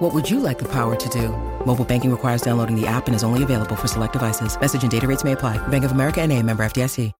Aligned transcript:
What 0.00 0.14
would 0.14 0.30
you 0.30 0.40
like 0.40 0.58
the 0.58 0.68
power 0.68 0.96
to 0.96 1.08
do? 1.10 1.28
Mobile 1.66 1.84
banking 1.84 2.10
requires 2.10 2.40
downloading 2.40 2.74
the 2.74 2.86
app 2.86 3.06
and 3.06 3.14
is 3.14 3.22
only 3.22 3.42
available 3.42 3.76
for 3.76 3.86
select 3.86 4.14
devices. 4.14 4.58
Message 4.58 4.80
and 4.80 4.90
data 4.90 5.06
rates 5.06 5.24
may 5.24 5.32
apply. 5.32 5.58
Bank 5.68 5.84
of 5.84 5.92
America 5.92 6.22
and 6.22 6.32
a 6.32 6.42
member 6.42 6.62
FDIC. 6.62 7.12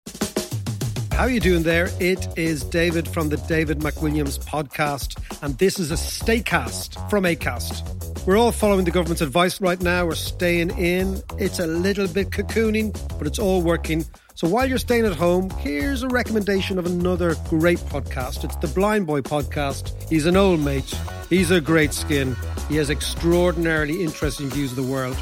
How 1.12 1.26
are 1.26 1.30
you 1.30 1.40
doing 1.40 1.62
there? 1.62 1.90
It 2.00 2.26
is 2.38 2.64
David 2.64 3.06
from 3.06 3.28
the 3.28 3.36
David 3.36 3.80
McWilliams 3.80 4.42
podcast, 4.42 5.22
and 5.42 5.58
this 5.58 5.78
is 5.78 5.90
a 5.90 5.94
Staycast 5.94 7.10
from 7.10 7.24
ACAST. 7.24 8.09
We're 8.26 8.36
all 8.36 8.52
following 8.52 8.84
the 8.84 8.90
government's 8.90 9.22
advice 9.22 9.62
right 9.62 9.80
now. 9.80 10.04
We're 10.04 10.14
staying 10.14 10.76
in. 10.76 11.22
It's 11.38 11.58
a 11.58 11.66
little 11.66 12.06
bit 12.06 12.28
cocooning, 12.28 12.92
but 13.18 13.26
it's 13.26 13.38
all 13.38 13.62
working. 13.62 14.04
So 14.34 14.46
while 14.46 14.66
you're 14.66 14.76
staying 14.76 15.06
at 15.06 15.14
home, 15.14 15.48
here's 15.58 16.02
a 16.02 16.08
recommendation 16.08 16.78
of 16.78 16.84
another 16.84 17.34
great 17.48 17.78
podcast. 17.78 18.44
It's 18.44 18.56
the 18.56 18.68
Blind 18.68 19.06
Boy 19.06 19.22
podcast. 19.22 19.94
He's 20.10 20.26
an 20.26 20.36
old 20.36 20.60
mate. 20.60 20.94
He's 21.30 21.50
a 21.50 21.62
great 21.62 21.94
skin. 21.94 22.36
He 22.68 22.76
has 22.76 22.90
extraordinarily 22.90 24.04
interesting 24.04 24.50
views 24.50 24.70
of 24.72 24.76
the 24.76 24.92
world. 24.92 25.16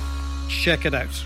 Check 0.49 0.85
it 0.85 0.95
out. 0.95 1.25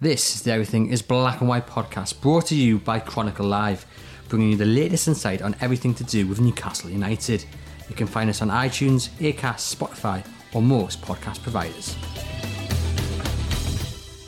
This 0.00 0.36
is 0.36 0.42
the 0.42 0.52
Everything 0.52 0.90
is 0.90 1.02
Black 1.02 1.40
and 1.40 1.48
White 1.48 1.66
podcast 1.66 2.20
brought 2.20 2.46
to 2.46 2.54
you 2.54 2.78
by 2.78 3.00
Chronicle 3.00 3.46
Live, 3.46 3.86
bringing 4.28 4.50
you 4.50 4.56
the 4.56 4.64
latest 4.64 5.08
insight 5.08 5.42
on 5.42 5.54
everything 5.60 5.94
to 5.94 6.04
do 6.04 6.26
with 6.26 6.40
Newcastle 6.40 6.90
United. 6.90 7.44
You 7.88 7.94
can 7.94 8.06
find 8.06 8.30
us 8.30 8.40
on 8.42 8.48
iTunes, 8.48 9.10
Acast, 9.18 9.74
Spotify, 9.74 10.26
or 10.52 10.62
most 10.62 11.02
podcast 11.02 11.42
providers. 11.42 11.96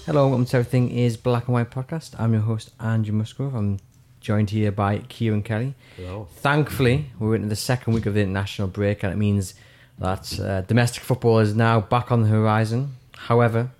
Hello, 0.05 0.29
welcome 0.29 0.45
to 0.47 0.57
Everything 0.59 0.91
is 0.91 1.17
Black 1.17 1.47
and 1.49 1.55
White 1.55 1.71
podcast. 1.71 2.15
I'm 2.19 2.33
your 2.33 2.43
host, 2.43 2.71
Andrew 2.79 3.15
Musgrove. 3.15 3.55
I'm 3.55 3.79
joined 4.21 4.51
here 4.51 4.71
by 4.71 4.99
Kieran 4.99 5.43
Kelly. 5.43 5.75
Hello. 5.97 6.29
Thankfully, 6.37 7.11
we're 7.19 7.35
into 7.35 7.49
the 7.49 7.57
second 7.57 7.95
week 7.95 8.07
of 8.07 8.15
the 8.15 8.21
international 8.21 8.69
break, 8.69 9.03
and 9.03 9.13
it 9.13 9.17
means 9.17 9.55
that 9.99 10.39
uh, 10.39 10.61
domestic 10.63 11.03
football 11.03 11.39
is 11.39 11.55
now 11.55 11.81
back 11.81 12.13
on 12.13 12.23
the 12.23 12.29
horizon. 12.29 12.97
However, 13.17 13.71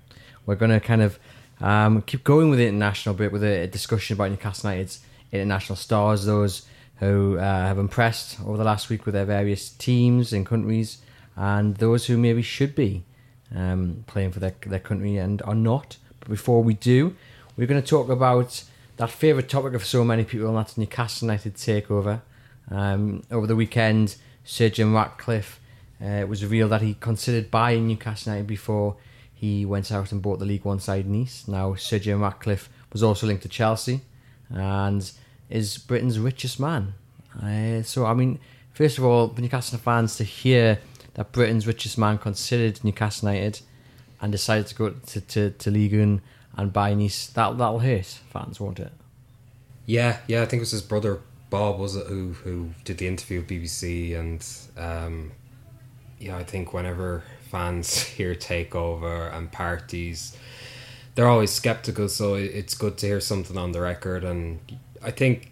we're 0.45 0.55
going 0.55 0.71
to 0.71 0.79
kind 0.79 1.01
of 1.01 1.19
um, 1.61 2.01
keep 2.01 2.23
going 2.23 2.49
with 2.49 2.59
the 2.59 2.67
international 2.67 3.15
break 3.15 3.31
with 3.31 3.43
a, 3.43 3.63
a 3.63 3.67
discussion 3.67 4.15
about 4.15 4.31
Newcastle 4.31 4.69
United's 4.69 4.99
international 5.31 5.75
stars, 5.75 6.25
those 6.25 6.65
who 6.97 7.37
uh, 7.37 7.41
have 7.41 7.77
impressed 7.77 8.39
over 8.41 8.57
the 8.57 8.63
last 8.63 8.89
week 8.89 9.05
with 9.05 9.13
their 9.13 9.25
various 9.25 9.69
teams 9.69 10.33
and 10.33 10.45
countries, 10.45 10.99
and 11.35 11.77
those 11.77 12.07
who 12.07 12.17
maybe 12.17 12.41
should 12.41 12.75
be 12.75 13.03
um, 13.55 14.03
playing 14.07 14.31
for 14.31 14.39
their, 14.39 14.55
their 14.65 14.79
country 14.79 15.17
and 15.17 15.41
are 15.43 15.55
not. 15.55 15.97
But 16.19 16.29
before 16.29 16.63
we 16.63 16.73
do, 16.73 17.15
we're 17.55 17.67
going 17.67 17.81
to 17.81 17.87
talk 17.87 18.09
about 18.09 18.63
that 18.97 19.11
favourite 19.11 19.47
topic 19.47 19.73
of 19.73 19.85
so 19.85 20.03
many 20.03 20.23
people, 20.23 20.47
and 20.47 20.57
that's 20.57 20.77
Newcastle 20.77 21.27
United 21.27 21.55
takeover. 21.55 22.21
Um, 22.69 23.23
over 23.31 23.47
the 23.47 23.55
weekend, 23.55 24.15
Sir 24.43 24.69
Jim 24.69 24.93
Ratcliffe 24.93 25.59
uh, 26.03 26.25
was 26.27 26.43
revealed 26.43 26.71
that 26.71 26.81
he 26.81 26.95
considered 26.95 27.51
buying 27.51 27.87
Newcastle 27.87 28.33
United 28.33 28.47
before 28.47 28.97
he 29.33 29.65
went 29.65 29.91
out 29.91 30.11
and 30.11 30.21
bought 30.21 30.39
the 30.39 30.45
League 30.45 30.65
One 30.65 30.79
side 30.79 31.07
Nice. 31.07 31.47
Now, 31.47 31.75
Sir 31.75 31.99
Jim 31.99 32.21
Ratcliffe 32.21 32.69
was 32.91 33.03
also 33.03 33.27
linked 33.27 33.43
to 33.43 33.49
Chelsea 33.49 34.01
and 34.49 35.11
is 35.49 35.77
Britain's 35.77 36.19
richest 36.19 36.59
man. 36.59 36.93
Uh, 37.41 37.81
so, 37.83 38.05
I 38.05 38.13
mean, 38.13 38.39
first 38.73 38.97
of 38.97 39.05
all, 39.05 39.29
for 39.29 39.41
Newcastle 39.41 39.77
fans 39.77 40.17
to 40.17 40.23
hear 40.23 40.79
that 41.13 41.31
Britain's 41.31 41.67
richest 41.67 41.97
man 41.97 42.17
considered 42.17 42.83
Newcastle 42.83 43.29
United 43.29 43.61
and 44.21 44.31
decided 44.31 44.67
to 44.67 44.75
go 44.75 44.89
to, 44.89 45.21
to, 45.21 45.51
to 45.51 45.71
League 45.71 45.93
One 45.93 46.21
and 46.55 46.73
buy 46.73 46.93
Nice, 46.93 47.27
that, 47.27 47.57
that'll 47.57 47.79
hurt 47.79 48.05
fans, 48.05 48.59
won't 48.59 48.79
it? 48.79 48.91
Yeah, 49.85 50.17
yeah. 50.27 50.41
I 50.41 50.45
think 50.45 50.59
it 50.59 50.61
was 50.61 50.71
his 50.71 50.81
brother 50.81 51.21
Bob, 51.49 51.79
was 51.79 51.95
it, 51.95 52.07
who 52.07 52.33
who 52.33 52.71
did 52.83 52.97
the 52.97 53.07
interview 53.07 53.39
with 53.39 53.49
BBC, 53.49 54.19
and 54.19 54.45
um, 54.77 55.31
yeah, 56.19 56.35
I 56.35 56.43
think 56.43 56.73
whenever 56.73 57.23
fans 57.49 58.03
hear 58.03 58.35
takeover 58.35 59.33
and 59.33 59.51
parties, 59.51 60.35
they're 61.17 61.27
always 61.27 61.51
skeptical. 61.51 62.07
So 62.09 62.35
it's 62.35 62.75
good 62.75 62.99
to 62.99 63.07
hear 63.07 63.19
something 63.19 63.57
on 63.57 63.71
the 63.71 63.81
record, 63.81 64.23
and 64.23 64.59
I 65.03 65.09
think 65.09 65.51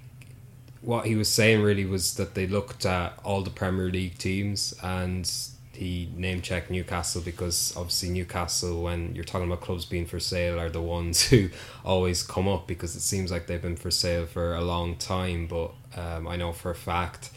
what 0.81 1.07
he 1.07 1.15
was 1.15 1.27
saying 1.27 1.63
really 1.63 1.85
was 1.85 2.13
that 2.17 2.35
they 2.35 2.45
looked 2.45 2.85
at 2.85 3.17
all 3.23 3.41
the 3.41 3.49
Premier 3.49 3.89
League 3.89 4.19
teams 4.19 4.75
and 4.83 5.27
he 5.73 6.07
name 6.15 6.41
checked 6.41 6.69
Newcastle 6.69 7.23
because 7.23 7.73
obviously 7.75 8.09
Newcastle 8.09 8.83
when 8.83 9.15
you're 9.15 9.23
talking 9.23 9.47
about 9.47 9.61
clubs 9.61 9.85
being 9.85 10.05
for 10.05 10.19
sale 10.19 10.59
are 10.59 10.69
the 10.69 10.81
ones 10.81 11.23
who 11.29 11.49
always 11.83 12.21
come 12.21 12.47
up 12.47 12.67
because 12.67 12.95
it 12.95 13.01
seems 13.01 13.31
like 13.31 13.47
they've 13.47 13.61
been 13.61 13.75
for 13.75 13.89
sale 13.89 14.27
for 14.27 14.53
a 14.53 14.61
long 14.61 14.95
time 14.95 15.47
but 15.47 15.71
um, 15.97 16.27
I 16.27 16.35
know 16.35 16.53
for 16.53 16.69
a 16.69 16.75
fact 16.75 17.31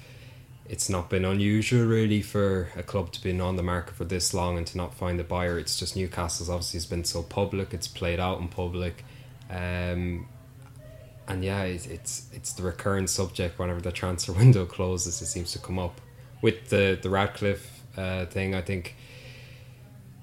it's 0.69 0.89
not 0.89 1.09
been 1.09 1.25
unusual 1.25 1.87
really 1.87 2.21
for 2.21 2.69
a 2.77 2.83
club 2.83 3.11
to 3.13 3.23
be 3.23 3.39
on 3.41 3.57
the 3.57 3.63
market 3.63 3.95
for 3.95 4.05
this 4.05 4.35
long 4.35 4.59
and 4.59 4.67
to 4.67 4.77
not 4.77 4.95
find 4.95 5.19
a 5.21 5.25
buyer 5.25 5.59
it's 5.59 5.79
just 5.79 5.97
Newcastle's 5.97 6.51
obviously 6.51 6.79
has 6.79 6.87
been 6.87 7.05
so 7.05 7.23
public 7.23 7.73
it's 7.73 7.89
played 7.89 8.21
out 8.21 8.41
in 8.41 8.49
public 8.49 9.05
um, 9.51 10.27
and 11.29 11.45
yeah, 11.45 11.63
it's, 11.63 11.87
it's 11.87 12.27
it's 12.33 12.53
the 12.55 12.63
recurrent 12.63 13.11
subject 13.11 13.59
whenever 13.59 13.81
the 13.81 13.93
transfer 13.93 14.33
window 14.43 14.65
closes. 14.65 15.21
It 15.21 15.27
seems 15.27 15.53
to 15.53 15.59
come 15.59 15.79
up 15.79 16.01
with 16.43 16.71
the 16.71 16.99
the 17.01 17.11
Ratcliffe 17.11 17.83
uh, 17.97 18.27
thing. 18.27 18.55
I 18.55 18.63
think 18.63 18.97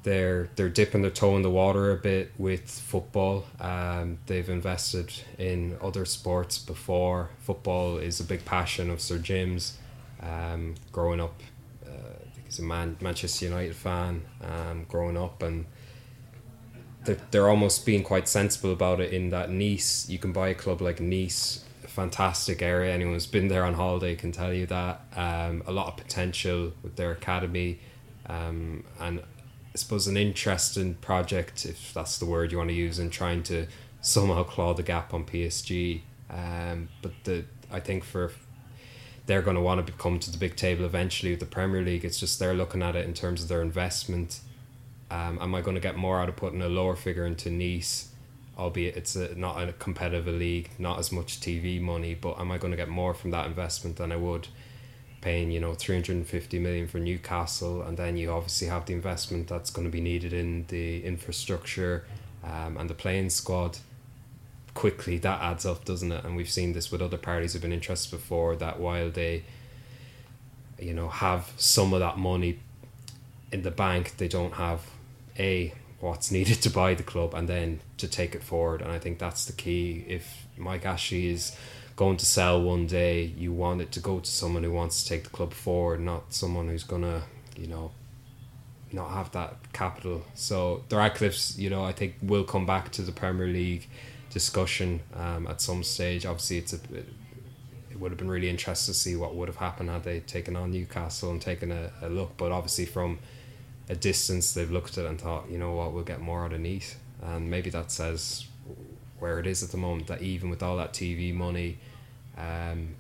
they're 0.04 0.50
they're 0.56 0.70
dipping 0.70 1.04
their 1.04 1.12
toe 1.12 1.36
in 1.36 1.44
the 1.44 1.50
water 1.50 1.92
a 1.92 1.96
bit 1.96 2.32
with 2.38 2.70
football. 2.70 3.46
Um, 3.60 4.18
they've 4.26 4.50
invested 4.50 5.14
in 5.38 5.78
other 5.82 6.06
sports 6.06 6.58
before. 6.58 7.30
Football 7.40 7.98
is 7.98 8.20
a 8.20 8.24
big 8.24 8.44
passion 8.44 8.90
of 8.90 9.00
Sir 9.00 9.20
Jim's. 9.20 9.78
Um, 10.26 10.76
growing 10.92 11.22
up, 11.22 11.42
uh, 11.86 12.60
a 12.60 12.62
Man- 12.62 12.98
Manchester 13.02 13.46
United 13.46 13.76
fan. 13.76 14.24
Um, 14.42 14.86
growing 14.88 15.18
up 15.18 15.44
and 15.44 15.66
they're, 17.06 17.18
they're 17.32 17.50
almost 17.50 17.86
being 17.86 18.04
quite 18.04 18.28
sensible 18.28 18.72
about 18.72 19.00
it 19.00 19.14
in 19.14 19.30
that 19.30 19.50
Nice, 19.50 20.10
you 20.10 20.18
can 20.18 20.32
buy 20.32 20.50
a 20.50 20.56
club 20.56 20.82
like 20.82 21.00
Nice, 21.00 21.64
fantastic 21.88 22.62
area. 22.62 22.94
Anyone 22.94 23.14
who's 23.14 23.28
been 23.28 23.48
there 23.48 23.64
on 23.64 23.76
holiday 23.76 24.16
can 24.16 24.32
tell 24.32 24.54
you 24.54 24.66
that. 24.66 25.02
Um, 25.16 25.64
a 25.66 25.72
lot 25.72 25.88
of 25.88 25.98
potential 25.98 26.74
with 26.84 26.96
their 26.96 27.12
academy, 27.12 27.80
um, 28.28 28.84
and 29.00 29.20
I 29.20 29.78
suppose 29.78 30.08
an 30.08 30.18
interesting 30.18 30.96
project, 30.96 31.66
if 31.66 31.94
that's 31.94 32.18
the 32.18 32.26
word 32.26 32.52
you 32.52 32.58
want 32.58 32.70
to 32.70 32.76
use, 32.76 33.00
in 33.00 33.10
trying 33.10 33.44
to 33.44 33.68
somehow 34.02 34.44
claw 34.44 34.74
the 34.74 34.84
gap 34.84 35.14
on 35.14 35.26
PSG. 35.26 36.02
Um, 36.30 36.90
but 37.02 37.12
the 37.24 37.46
I 37.72 37.80
think 37.80 38.04
for 38.04 38.32
they're 39.26 39.42
going 39.42 39.56
to 39.56 39.62
want 39.62 39.86
to 39.86 39.94
come 39.94 40.20
to 40.20 40.32
the 40.32 40.38
big 40.38 40.56
table 40.56 40.86
eventually 40.86 41.32
with 41.32 41.40
the 41.40 41.46
Premier 41.46 41.82
League. 41.82 42.06
It's 42.06 42.20
just 42.20 42.40
they're 42.40 42.54
looking 42.54 42.82
at 42.84 42.96
it 42.96 43.06
in 43.06 43.14
terms 43.14 43.42
of 43.42 43.50
their 43.50 43.62
investment. 43.62 44.40
Um, 45.10 45.40
am 45.42 45.56
I 45.56 45.62
going 45.62 45.76
to 45.76 45.82
get 45.82 45.98
more 45.98 46.20
out 46.20 46.30
of 46.30 46.36
putting 46.36 46.62
a 46.62 46.70
lower 46.70 46.96
figure 46.96 47.26
into 47.26 47.50
Nice, 47.50 48.10
albeit 48.58 48.96
it's 48.96 49.16
a, 49.16 49.34
not 49.36 49.62
a 49.68 49.74
competitive 49.74 50.28
league, 50.28 50.70
not 50.78 51.00
as 51.00 51.12
much 51.12 51.40
TV 51.40 51.82
money, 51.82 52.14
but 52.14 52.40
am 52.40 52.52
I 52.52 52.58
going 52.58 52.72
to 52.72 52.78
get 52.78 52.90
more 52.90 53.14
from 53.14 53.32
that 53.32 53.48
investment 53.48 53.98
than 53.98 54.12
I 54.12 54.16
would 54.16 54.48
paying, 55.22 55.50
you 55.50 55.60
know, 55.60 55.74
350 55.74 56.60
million 56.60 56.88
for 56.88 57.00
Newcastle? 57.00 57.82
And 57.82 57.98
then 57.98 58.18
you 58.18 58.32
obviously 58.32 58.68
have 58.68 58.86
the 58.86 58.94
investment 58.94 59.48
that's 59.48 59.72
going 59.72 59.86
to 59.86 59.92
be 59.92 60.02
needed 60.02 60.34
in 60.34 60.66
the 60.68 61.04
infrastructure 61.04 62.06
um, 62.44 62.78
and 62.78 62.90
the 62.90 62.94
playing 62.94 63.32
squad. 63.32 63.80
Quickly, 64.76 65.18
that 65.18 65.42
adds 65.42 65.66
up, 65.66 65.86
doesn't 65.86 66.12
it? 66.12 66.24
And 66.24 66.36
we've 66.36 66.50
seen 66.50 66.74
this 66.74 66.92
with 66.92 67.02
other 67.02 67.18
parties 67.18 67.54
who've 67.54 67.62
been 67.62 67.74
interested 67.74 68.12
before 68.12 68.56
that 68.58 68.80
while 68.80 69.10
they, 69.10 69.44
you 70.78 70.94
know, 70.94 71.10
have 71.10 71.52
some 71.58 71.94
of 71.94 72.00
that 72.02 72.20
money 72.20 72.60
in 73.52 73.64
the 73.64 73.72
bank, 73.72 74.18
they 74.18 74.28
don't 74.28 74.54
have 74.54 74.82
a 75.40 75.74
what's 76.00 76.30
needed 76.32 76.62
to 76.62 76.70
buy 76.70 76.94
the 76.94 77.04
club 77.04 77.34
and 77.34 77.50
then 77.50 77.80
to 77.98 78.08
take 78.08 78.36
it 78.36 78.44
forward. 78.44 78.82
And 78.82 78.92
I 78.92 79.00
think 79.00 79.18
that's 79.18 79.46
the 79.46 79.54
key. 79.54 80.06
If 80.08 80.46
Mike 80.58 80.86
Ashley 80.86 81.28
is 81.28 81.56
going 81.96 82.18
to 82.18 82.26
sell 82.26 82.62
one 82.62 82.86
day, 82.86 83.24
you 83.38 83.54
want 83.54 83.82
it 83.82 83.92
to 83.94 84.00
go 84.00 84.20
to 84.20 84.30
someone 84.30 84.64
who 84.64 84.72
wants 84.72 85.04
to 85.04 85.10
take 85.10 85.24
the 85.24 85.30
club 85.30 85.54
forward, 85.54 86.02
not 86.02 86.34
someone 86.34 86.68
who's 86.68 86.84
gonna, 86.84 87.24
you 87.58 87.68
know, 87.68 87.92
not 88.92 89.12
have 89.12 89.32
that 89.32 89.56
capital. 89.74 90.26
So 90.36 90.84
the 90.90 90.98
Ratcliffes, 90.98 91.58
you 91.58 91.70
know, 91.70 91.84
I 91.84 91.94
think 91.94 92.16
will 92.22 92.44
come 92.44 92.66
back 92.66 92.92
to 92.94 93.02
the 93.02 93.12
Premier 93.12 93.48
League 93.48 93.88
discussion 94.36 95.00
um, 95.14 95.48
at 95.48 95.62
some 95.62 95.82
stage. 95.82 96.26
Obviously, 96.26 96.58
it's 96.58 96.74
a 96.74 96.80
it 97.90 98.02
would 98.02 98.12
have 98.12 98.18
been 98.18 98.30
really 98.30 98.50
interesting 98.50 98.94
to 98.94 99.00
see 99.00 99.16
what 99.16 99.34
would 99.34 99.48
have 99.48 99.56
happened 99.56 99.90
had 99.90 100.04
they 100.04 100.20
taken 100.20 100.58
on 100.58 100.72
Newcastle 100.72 101.32
and 101.32 101.42
taken 101.42 101.72
a, 101.72 101.90
a 102.02 102.10
look. 102.10 102.36
But 102.36 102.52
obviously, 102.52 102.84
from 102.86 103.20
a 103.88 103.96
distance 103.96 104.54
they've 104.54 104.70
looked 104.70 104.98
at 104.98 105.06
it 105.06 105.08
and 105.08 105.22
thought, 105.22 105.50
you 105.50 105.58
know 105.58 105.72
what, 105.72 105.94
we'll 105.94 106.04
get 106.04 106.20
more 106.20 106.44
out 106.44 106.52
of 106.52 106.60
Nice, 106.60 106.98
and 107.24 107.50
maybe 107.50 107.70
that 107.70 107.92
says 107.92 108.46
where 109.20 109.40
it 109.40 109.48
is 109.48 109.64
at 109.64 109.72
the 109.72 109.78
moment 109.78 110.08
that 110.08 110.22
even 110.22 110.50
with 110.50 110.62
all 110.62 110.76
that 110.76 110.92
TV 110.92 111.34
money, 111.34 111.78
um, 112.38 112.96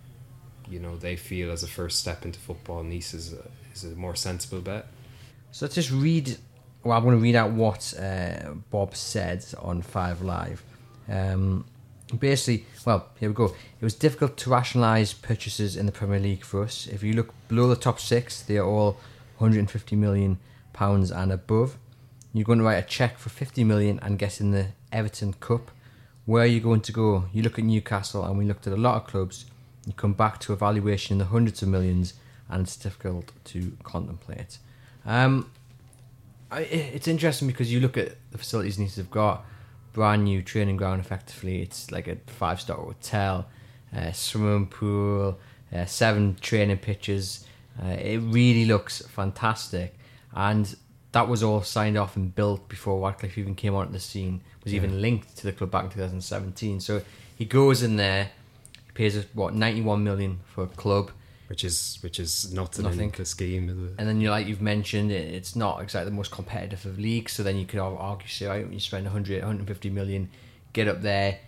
you 0.70 0.80
know 0.80 0.96
they 0.96 1.18
feel 1.18 1.52
as 1.52 1.64
a 1.64 1.68
first 1.68 2.00
step 2.00 2.24
into 2.24 2.40
football, 2.40 2.82
Nice 2.82 3.14
is 3.14 3.34
a, 3.34 3.46
is 3.74 3.84
a 3.84 3.96
more 3.98 4.16
sensible 4.16 4.62
bet. 4.62 4.88
So 5.52 5.66
let's 5.66 5.76
just 5.76 5.92
read. 5.92 6.38
Well, 6.86 6.98
I'm 6.98 7.04
going 7.04 7.18
to 7.18 7.22
read 7.22 7.36
out 7.36 7.52
what 7.52 7.94
uh, 8.00 8.52
Bob 8.70 8.96
said 8.96 9.44
on 9.60 9.82
Five 9.82 10.22
Live. 10.22 10.64
Um, 11.10 11.66
basically, 12.19 12.66
well, 12.86 13.10
here 13.19 13.30
we 13.30 13.36
go. 13.36 13.46
It 13.80 13.84
was 13.84 13.96
difficult 13.96 14.38
to 14.38 14.50
rationalise 14.50 15.13
purchases 15.13 15.75
in 15.75 15.86
the 15.86 15.92
Premier 15.92 16.19
League 16.19 16.44
for 16.44 16.63
us. 16.63 16.88
If 16.88 17.04
you 17.04 17.13
look 17.13 17.34
below 17.48 17.68
the 17.68 17.75
top 17.75 18.00
six, 18.00 18.42
they 18.42 18.57
are 18.57 18.66
all 18.66 18.94
150 19.38 19.96
million 19.96 20.38
pounds 20.74 21.12
and 21.12 21.31
above. 21.31 21.78
You're 22.34 22.46
going 22.46 22.60
to 22.60 22.66
write 22.66 22.84
a 22.84 22.88
check 22.88 23.18
for 23.18 23.30
50 23.30 23.63
million 23.63 24.00
and 24.02 24.19
get 24.19 24.42
in 24.42 24.52
the 24.52 24.68
Everton 24.92 25.34
Cup. 25.34 25.72
Where 26.25 26.44
are 26.44 26.48
you 26.48 26.60
going 26.60 26.81
to 26.81 26.92
go? 26.92 27.25
You 27.31 27.44
look 27.44 27.60
at 27.60 27.66
Newcastle, 27.66 28.25
and 28.25 28.38
we 28.38 28.46
looked 28.46 28.68
at 28.68 28.74
a 28.74 28.78
lot 28.78 28.96
of 28.96 29.08
clubs. 29.08 29.46
You 29.86 29.94
come 29.94 30.13
back 30.13 30.40
to 30.42 30.54
a 30.54 30.56
valuation 30.56 31.13
in 31.13 31.18
the 31.19 31.25
hundreds 31.25 31.62
of 31.62 31.69
millions, 31.69 32.16
and 32.50 32.63
it's 32.63 32.75
difficult 32.75 33.31
to 33.46 33.78
contemplate. 33.84 34.58
Um, 35.06 35.51
I, 36.51 36.62
it's 36.62 37.08
interesting 37.08 37.48
because 37.48 37.72
you 37.72 37.80
look 37.80 37.98
at 37.98 38.16
the 38.31 38.38
facilities 38.38 38.80
Nice 38.80 38.96
have 38.96 39.12
got 39.12 39.46
brand 39.96 40.26
new 40.26 40.42
training 40.44 40.76
ground. 40.76 41.00
Effectively, 41.00 41.62
it's 41.62 41.90
like 41.90 42.08
a 42.08 42.18
five 42.28 42.60
star 42.60 42.76
hotel, 42.78 43.48
uh, 43.96 44.12
swimming 44.12 44.68
pool, 44.68 45.40
uh, 45.74 45.86
seven 45.86 46.36
training 46.42 46.78
pitches. 46.80 47.46
Uh, 47.82 47.88
it 47.88 48.18
really 48.20 48.66
looks 48.66 49.02
fantastic, 49.08 49.96
and 50.34 50.76
that 51.14 51.28
was 51.30 51.42
all 51.42 51.62
signed 51.62 51.98
off 51.98 52.18
and 52.18 52.36
built 52.36 52.68
before 52.68 53.00
Ratcliffe 53.08 53.38
even 53.38 53.56
came 53.56 53.74
onto 53.74 53.94
the 53.94 54.00
scene. 54.02 54.42
Was 54.66 54.74
Yeah. 54.74 54.78
even 54.82 55.02
linked 55.02 55.38
to 55.38 55.44
the 55.44 55.54
club 55.54 55.72
back 55.72 55.86
in 55.86 55.90
2017. 55.92 56.82
So 56.82 57.02
he 57.38 57.46
goes 57.46 57.82
in 57.82 57.96
there, 57.96 58.32
he 58.86 58.92
pays 58.94 59.16
us 59.18 59.26
what 59.34 59.54
91 59.54 60.04
million 60.04 60.40
for 60.54 60.66
a 60.66 60.68
club. 60.68 61.12
Which 61.48 61.64
is 61.64 62.00
which 62.02 62.20
is 62.20 62.52
nothing, 62.52 62.86
Nothing. 62.86 63.10
in 63.10 63.12
the 63.12 63.26
scheme. 63.26 63.70
Is 63.70 63.92
it? 63.92 63.96
And 63.98 64.08
then 64.08 64.20
you 64.22 64.30
like 64.30 64.48
you've 64.48 64.62
mentioned, 64.62 65.12
it, 65.12 65.34
it's 65.34 65.56
not 65.56 65.82
exactly 65.82 66.10
the 66.10 66.16
most 66.16 66.32
competitive 66.32 66.86
of 66.86 67.00
leagues. 67.00 67.34
So 67.34 67.44
then 67.44 67.58
you 67.58 67.66
could 67.66 67.80
argue, 67.80 68.28
say, 68.28 68.48
right, 68.48 68.64
when 68.64 68.74
you 68.74 68.80
spend 68.80 69.06
100, 69.06 69.40
150 69.40 69.90
million, 69.90 70.30
get 70.74 70.88
up 70.88 71.02
there. 71.02 71.40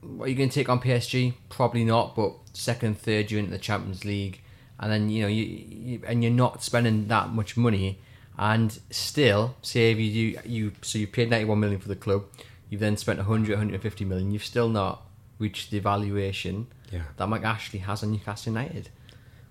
What 0.00 0.26
are 0.26 0.28
you 0.28 0.34
going 0.34 0.48
to 0.48 0.54
take 0.54 0.68
on 0.68 0.80
PSG? 0.80 1.34
Probably 1.50 1.84
not. 1.84 2.16
But 2.16 2.32
second, 2.52 2.98
third, 2.98 3.30
you're 3.30 3.38
into 3.38 3.52
the 3.52 3.58
Champions 3.58 4.04
League, 4.04 4.40
and 4.78 4.90
then 4.90 5.10
you 5.10 5.22
know 5.22 5.28
you, 5.28 5.44
you 5.44 6.02
and 6.06 6.22
you're 6.22 6.32
not 6.32 6.62
spending 6.62 7.08
that 7.08 7.30
much 7.30 7.56
money. 7.56 8.00
And 8.38 8.78
still, 8.90 9.56
say 9.60 9.92
if 9.92 9.98
you 9.98 10.12
do, 10.12 10.48
you 10.48 10.72
so 10.82 10.98
you 10.98 11.06
paid 11.06 11.28
91 11.30 11.60
million 11.60 11.78
for 11.78 11.88
the 11.88 11.96
club, 11.96 12.24
you've 12.70 12.80
then 12.80 12.96
spent 12.96 13.18
100, 13.18 13.50
150 13.50 14.04
million. 14.06 14.30
You've 14.30 14.44
still 14.44 14.70
not 14.70 15.02
reached 15.38 15.70
the 15.70 15.78
valuation 15.78 16.66
Yeah. 16.90 17.02
that 17.16 17.28
Mike 17.28 17.44
Ashley 17.44 17.78
has 17.80 18.02
on 18.02 18.10
Newcastle 18.12 18.52
United. 18.52 18.88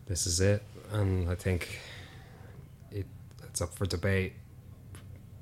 this 0.08 0.26
is 0.28 0.40
it. 0.42 0.64
And 0.92 1.30
i 1.30 1.36
think 1.36 1.80
it 2.92 3.06
it's 3.44 3.62
up 3.62 3.74
for 3.74 3.86
debate. 3.86 4.34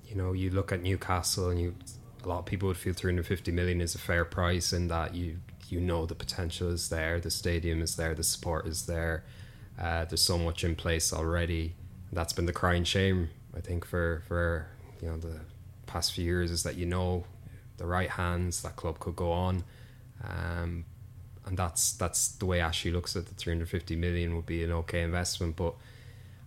You 0.08 0.16
know 0.16 0.34
you 0.34 0.50
look 0.50 0.72
at 0.72 0.82
newcastle 0.82 1.50
and 1.50 1.60
you 1.60 1.76
a 2.24 2.28
lot 2.28 2.40
of 2.40 2.46
people 2.46 2.68
would 2.68 2.78
feel 2.78 2.94
350 2.94 3.52
million 3.52 3.80
is 3.82 3.96
a 3.96 4.00
fair 4.00 4.26
price 4.26 4.74
and 4.74 4.90
that 4.92 5.16
you 5.16 5.38
you 5.70 5.80
know 5.80 6.06
the 6.06 6.16
potential 6.16 6.70
is 6.70 6.90
there 6.90 7.20
the 7.20 7.30
stadium 7.32 7.82
is 7.82 7.96
there 7.96 8.14
the 8.16 8.24
support 8.24 8.68
is 8.68 8.86
there. 8.86 9.24
Uh, 9.80 10.06
there's 10.06 10.22
so 10.22 10.38
much 10.38 10.64
in 10.64 10.76
place 10.76 11.14
already. 11.14 11.76
That's 12.12 12.34
been 12.34 12.46
the 12.46 12.54
crying 12.54 12.84
shame 12.84 13.30
i 13.56 13.60
think 13.62 13.86
for 13.86 14.22
for 14.28 14.68
you 15.02 15.08
know 15.10 15.18
the 15.18 15.40
past 15.88 16.14
few 16.14 16.24
years 16.24 16.52
is 16.52 16.64
that 16.64 16.76
you 16.76 16.86
know 16.86 17.26
the 17.78 17.86
right 17.86 18.10
hands 18.10 18.62
that 18.64 18.76
club 18.76 19.00
could 19.00 19.16
go 19.16 19.32
on. 19.32 19.64
Um, 20.24 20.86
and 21.48 21.58
that's 21.58 21.94
that's 21.94 22.30
the 22.30 22.46
way 22.46 22.60
Ashley 22.60 22.92
looks 22.92 23.16
at 23.16 23.26
the 23.26 23.34
350 23.34 23.96
million 23.96 24.36
would 24.36 24.46
be 24.46 24.64
an 24.64 24.72
okay 24.72 25.02
investment 25.02 25.56
but 25.56 25.74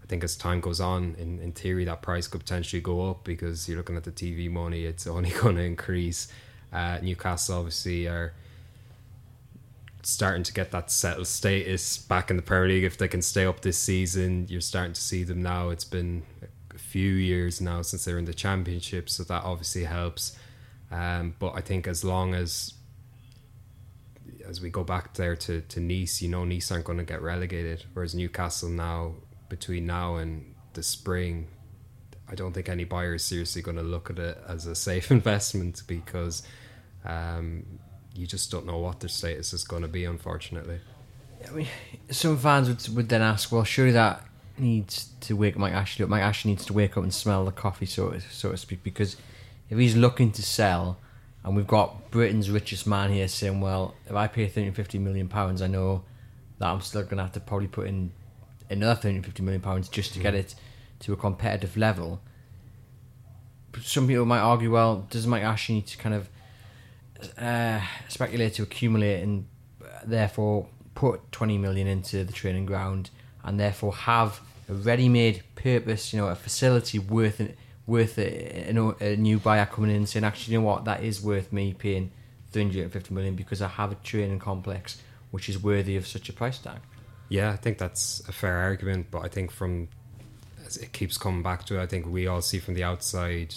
I 0.03 0.07
think 0.07 0.23
as 0.23 0.37
time 0.37 0.61
goes 0.61 0.81
on 0.81 1.17
in, 1.19 1.41
in 1.41 1.53
theory 1.53 1.85
that 1.87 2.03
price 2.03 2.27
could 2.27 2.41
potentially 2.41 2.83
go 2.83 3.11
up 3.11 3.25
because 3.25 3.69
you're 3.69 3.79
looking 3.79 3.97
at 3.97 4.05
the 4.05 4.13
TV 4.13 4.51
money 4.51 4.85
it's 4.85 5.07
only 5.07 5.31
going 5.43 5.57
to 5.57 5.63
increase. 5.63 6.29
Uh, 6.73 6.99
Newcastle 7.03 7.59
obviously 7.59 8.07
are 8.07 8.33
starting 10.03 10.43
to 10.45 10.53
get 10.53 10.71
that 10.71 10.91
settled 10.91 11.27
status 11.27 11.99
back 11.99 12.31
in 12.31 12.37
the 12.37 12.43
Premier 12.43 12.69
League. 12.69 12.85
If 12.85 12.97
they 12.97 13.09
can 13.09 13.23
stay 13.23 13.45
up 13.45 13.61
this 13.61 13.79
season 13.79 14.47
you're 14.49 14.61
starting 14.61 14.93
to 14.93 15.01
see 15.01 15.25
them 15.25 15.43
now. 15.43 15.71
It's 15.71 15.85
been 15.85 16.23
a 16.75 16.79
few 16.79 17.13
years 17.13 17.61
now 17.61 17.83
since 17.83 18.05
they're 18.05 18.19
in 18.19 18.27
the 18.27 18.35
championship 18.35 19.09
so 19.09 19.25
that 19.25 19.45
obviously 19.45 19.85
helps. 19.85 20.37
Um, 20.91 21.35
but 21.39 21.53
I 21.55 21.61
think 21.61 21.87
as 21.87 22.05
long 22.05 22.35
as 22.35 22.75
as 24.51 24.61
we 24.61 24.69
go 24.69 24.83
back 24.83 25.15
there 25.15 25.37
to, 25.37 25.61
to 25.61 25.81
Nice, 25.81 26.21
you 26.21 26.29
know 26.29 26.45
Nice 26.45 26.73
aren't 26.73 26.85
going 26.85 26.99
to 26.99 27.05
get 27.05 27.23
relegated. 27.23 27.85
Whereas 27.95 28.17
Newcastle 28.17 28.69
now, 28.69 29.15
between 29.49 29.87
now 29.87 30.17
and 30.17 30.55
the 30.73 30.83
spring, 30.83 31.47
I 32.29 32.35
don't 32.35 32.53
think 32.53 32.69
any 32.69 32.85
buyer 32.85 33.15
is 33.15 33.25
seriously 33.25 33.63
going 33.63 33.77
to 33.77 33.83
look 33.83 34.11
at 34.11 34.19
it 34.19 34.43
as 34.49 34.67
a 34.67 34.75
safe 34.75 35.11
investment 35.19 35.83
because 35.87 36.43
um, 37.05 37.65
you 38.15 38.27
just 38.27 38.51
don't 38.51 38.67
know 38.67 38.79
what 38.79 38.99
their 38.99 39.09
status 39.09 39.53
is 39.53 39.63
going 39.63 39.83
to 39.83 39.89
be, 39.89 40.05
unfortunately. 40.05 40.81
I 41.49 41.51
mean, 41.53 41.69
some 42.11 42.37
fans 42.37 42.69
would, 42.69 42.97
would 42.97 43.09
then 43.09 43.23
ask, 43.23 43.53
well, 43.53 43.65
surely 43.65 43.93
that 43.93 44.25
needs 44.59 45.11
to 45.21 45.37
wake 45.37 45.57
Mike 45.57 45.73
Ashley 45.73 46.03
up. 46.03 46.11
Mike 46.11 46.23
Ashley 46.23 46.51
needs 46.51 46.67
to 46.67 46.73
wake 46.73 46.97
up 46.97 47.05
and 47.05 47.15
smell 47.15 47.45
the 47.45 47.53
coffee, 47.53 47.87
so 47.87 48.19
so 48.31 48.51
to 48.51 48.57
speak, 48.57 48.83
because 48.83 49.17
if 49.71 49.79
he's 49.79 49.97
looking 49.97 50.33
to 50.33 50.43
sell, 50.43 50.99
and 51.45 51.57
we've 51.57 51.67
got 51.67 52.11
Britain's 52.11 52.51
richest 52.51 52.87
man 52.87 53.11
here 53.11 53.29
saying, 53.29 53.61
well, 53.61 53.95
if 54.07 54.15
I 54.15 54.27
pay 54.27 54.47
350 54.47 54.99
million 54.99 55.29
pounds, 55.29 55.63
I 55.63 55.67
know 55.67 56.03
that 56.59 56.69
I'm 56.69 56.81
still 56.83 57.03
going 57.03 57.17
to 57.17 57.23
have 57.23 57.33
to 57.33 57.41
probably 57.41 57.69
put 57.69 57.87
in 57.87 58.13
another 58.69 59.01
350 59.01 59.43
million 59.43 59.63
pounds 59.63 59.89
just 59.89 60.13
to 60.15 60.21
get 60.21 60.35
it 60.35 60.55
to 61.01 61.13
a 61.13 61.17
competitive 61.17 61.77
level. 61.77 62.21
Some 63.81 64.07
people 64.07 64.27
might 64.27 64.41
argue, 64.41 64.71
well, 64.71 65.07
does 65.11 65.27
Mike 65.27 65.43
Ashley 65.43 65.77
need 65.77 65.87
to 65.87 65.97
kind 65.97 66.15
of 66.15 66.29
uh, 67.39 67.81
speculate 68.09 68.55
to 68.55 68.63
accumulate 68.63 69.23
and 69.23 69.47
uh, 69.83 69.87
therefore 70.05 70.67
put 70.95 71.33
20 71.33 71.57
million 71.57 71.87
into 71.87 72.25
the 72.25 72.33
training 72.33 72.67
ground 72.67 73.11
and 73.45 73.59
therefore 73.59 73.95
have 73.95 74.41
a 74.69 74.75
ready-made 74.75 75.43
purpose, 75.55 76.13
you 76.13 76.21
know, 76.21 76.29
a 76.29 76.35
facility 76.35 76.99
worth 76.99 77.41
it, 77.41 77.57
worth 77.91 78.19
a, 78.19 78.73
a, 79.01 79.17
new 79.17 79.39
buyer 79.39 79.67
coming 79.67 79.91
in 79.91 79.97
and 79.97 80.09
saying, 80.09 80.25
actually, 80.25 80.53
you 80.53 80.61
know 80.61 80.65
what, 80.65 80.85
that 80.85 81.03
is 81.03 81.21
worth 81.21 81.53
me 81.53 81.75
paying 81.75 82.13
350 82.53 83.13
million 83.13 83.35
because 83.35 83.61
I 83.61 83.69
have 83.69 83.93
a 83.93 83.97
training 83.97 84.39
complex 84.39 85.03
which 85.33 85.49
is 85.49 85.63
worthy 85.63 85.97
of 85.97 86.07
such 86.07 86.29
a 86.29 86.33
price 86.33 86.59
tag. 86.59 86.81
Yeah, 87.29 87.51
I 87.51 87.57
think 87.57 87.79
that's 87.79 88.21
a 88.29 88.33
fair 88.33 88.59
argument, 88.59 89.09
but 89.11 89.21
I 89.25 89.29
think 89.29 89.51
from 89.51 89.89
it 90.65 90.93
keeps 90.93 91.19
coming 91.19 91.43
back 91.43 91.65
to 91.67 91.79
it, 91.79 91.83
I 91.83 91.87
think 91.87 92.07
we 92.07 92.27
all 92.27 92.43
see 92.43 92.59
from 92.59 92.75
the 92.75 92.85
outside. 92.85 93.55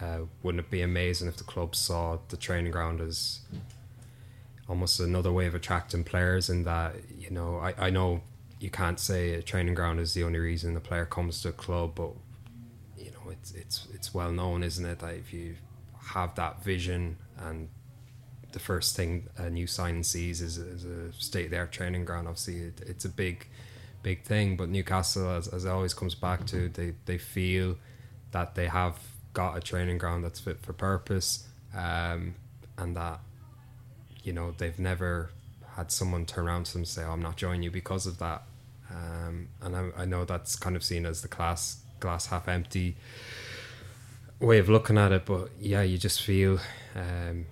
Uh, 0.00 0.20
wouldn't 0.42 0.64
it 0.64 0.70
be 0.70 0.82
amazing 0.82 1.28
if 1.28 1.36
the 1.36 1.44
club 1.44 1.74
saw 1.74 2.18
the 2.28 2.36
training 2.36 2.72
ground 2.72 3.00
as 3.00 3.40
almost 4.68 5.00
another 5.00 5.32
way 5.32 5.46
of 5.46 5.54
attracting 5.54 6.04
players? 6.04 6.48
In 6.50 6.64
that, 6.64 6.94
you 7.18 7.30
know, 7.30 7.58
I, 7.58 7.86
I 7.86 7.90
know 7.90 8.22
you 8.58 8.70
can't 8.70 9.00
say 9.00 9.34
a 9.34 9.42
training 9.42 9.74
ground 9.74 10.00
is 10.00 10.14
the 10.14 10.24
only 10.24 10.38
reason 10.38 10.76
a 10.76 10.80
player 10.80 11.04
comes 11.04 11.42
to 11.42 11.50
a 11.50 11.52
club, 11.52 11.92
but 11.94 12.12
it's 13.40 13.52
it's 13.52 13.86
it's 13.94 14.14
well 14.14 14.32
known, 14.32 14.62
isn't 14.62 14.84
it, 14.84 14.98
that 15.00 15.14
if 15.14 15.32
you 15.32 15.56
have 15.98 16.34
that 16.36 16.62
vision 16.62 17.16
and 17.38 17.68
the 18.56 18.58
first 18.58 18.96
thing 18.96 19.28
a 19.36 19.50
new 19.50 19.66
sign 19.66 20.02
sees 20.02 20.40
is, 20.40 20.56
is 20.56 20.84
a 20.84 21.12
state 21.12 21.46
of 21.46 21.50
the 21.50 21.58
art 21.58 21.72
training 21.72 22.06
ground. 22.06 22.26
Obviously, 22.26 22.58
it, 22.60 22.80
it's 22.86 23.04
a 23.04 23.08
big, 23.08 23.46
big 24.02 24.22
thing. 24.22 24.56
But 24.56 24.70
Newcastle, 24.70 25.30
as, 25.30 25.46
as 25.48 25.66
it 25.66 25.68
always 25.68 25.92
comes 25.92 26.14
back 26.14 26.46
to, 26.46 26.70
they, 26.70 26.94
they 27.04 27.18
feel 27.18 27.76
that 28.30 28.54
they 28.54 28.66
have 28.66 28.98
got 29.34 29.58
a 29.58 29.60
training 29.60 29.98
ground 29.98 30.24
that's 30.24 30.40
fit 30.40 30.60
for 30.62 30.72
purpose, 30.72 31.46
um, 31.76 32.34
and 32.78 32.96
that 32.96 33.20
you 34.22 34.32
know 34.32 34.54
they've 34.56 34.78
never 34.78 35.32
had 35.76 35.92
someone 35.92 36.24
turn 36.24 36.46
around 36.46 36.64
to 36.64 36.72
them 36.72 36.80
and 36.80 36.88
say, 36.88 37.04
oh, 37.04 37.10
"I'm 37.10 37.20
not 37.20 37.36
joining 37.36 37.62
you 37.62 37.70
because 37.70 38.06
of 38.06 38.18
that." 38.20 38.42
Um, 38.90 39.48
and 39.60 39.76
I, 39.76 39.90
I 39.98 40.04
know 40.06 40.24
that's 40.24 40.56
kind 40.56 40.76
of 40.76 40.82
seen 40.82 41.04
as 41.04 41.20
the 41.20 41.28
glass 41.28 41.82
glass 42.00 42.26
half 42.26 42.48
empty 42.48 42.96
way 44.40 44.58
of 44.58 44.68
looking 44.68 44.98
at 44.98 45.12
it. 45.12 45.24
But 45.24 45.50
yeah, 45.60 45.82
you 45.82 45.98
just 45.98 46.22
feel. 46.22 46.58
Um, 46.94 47.46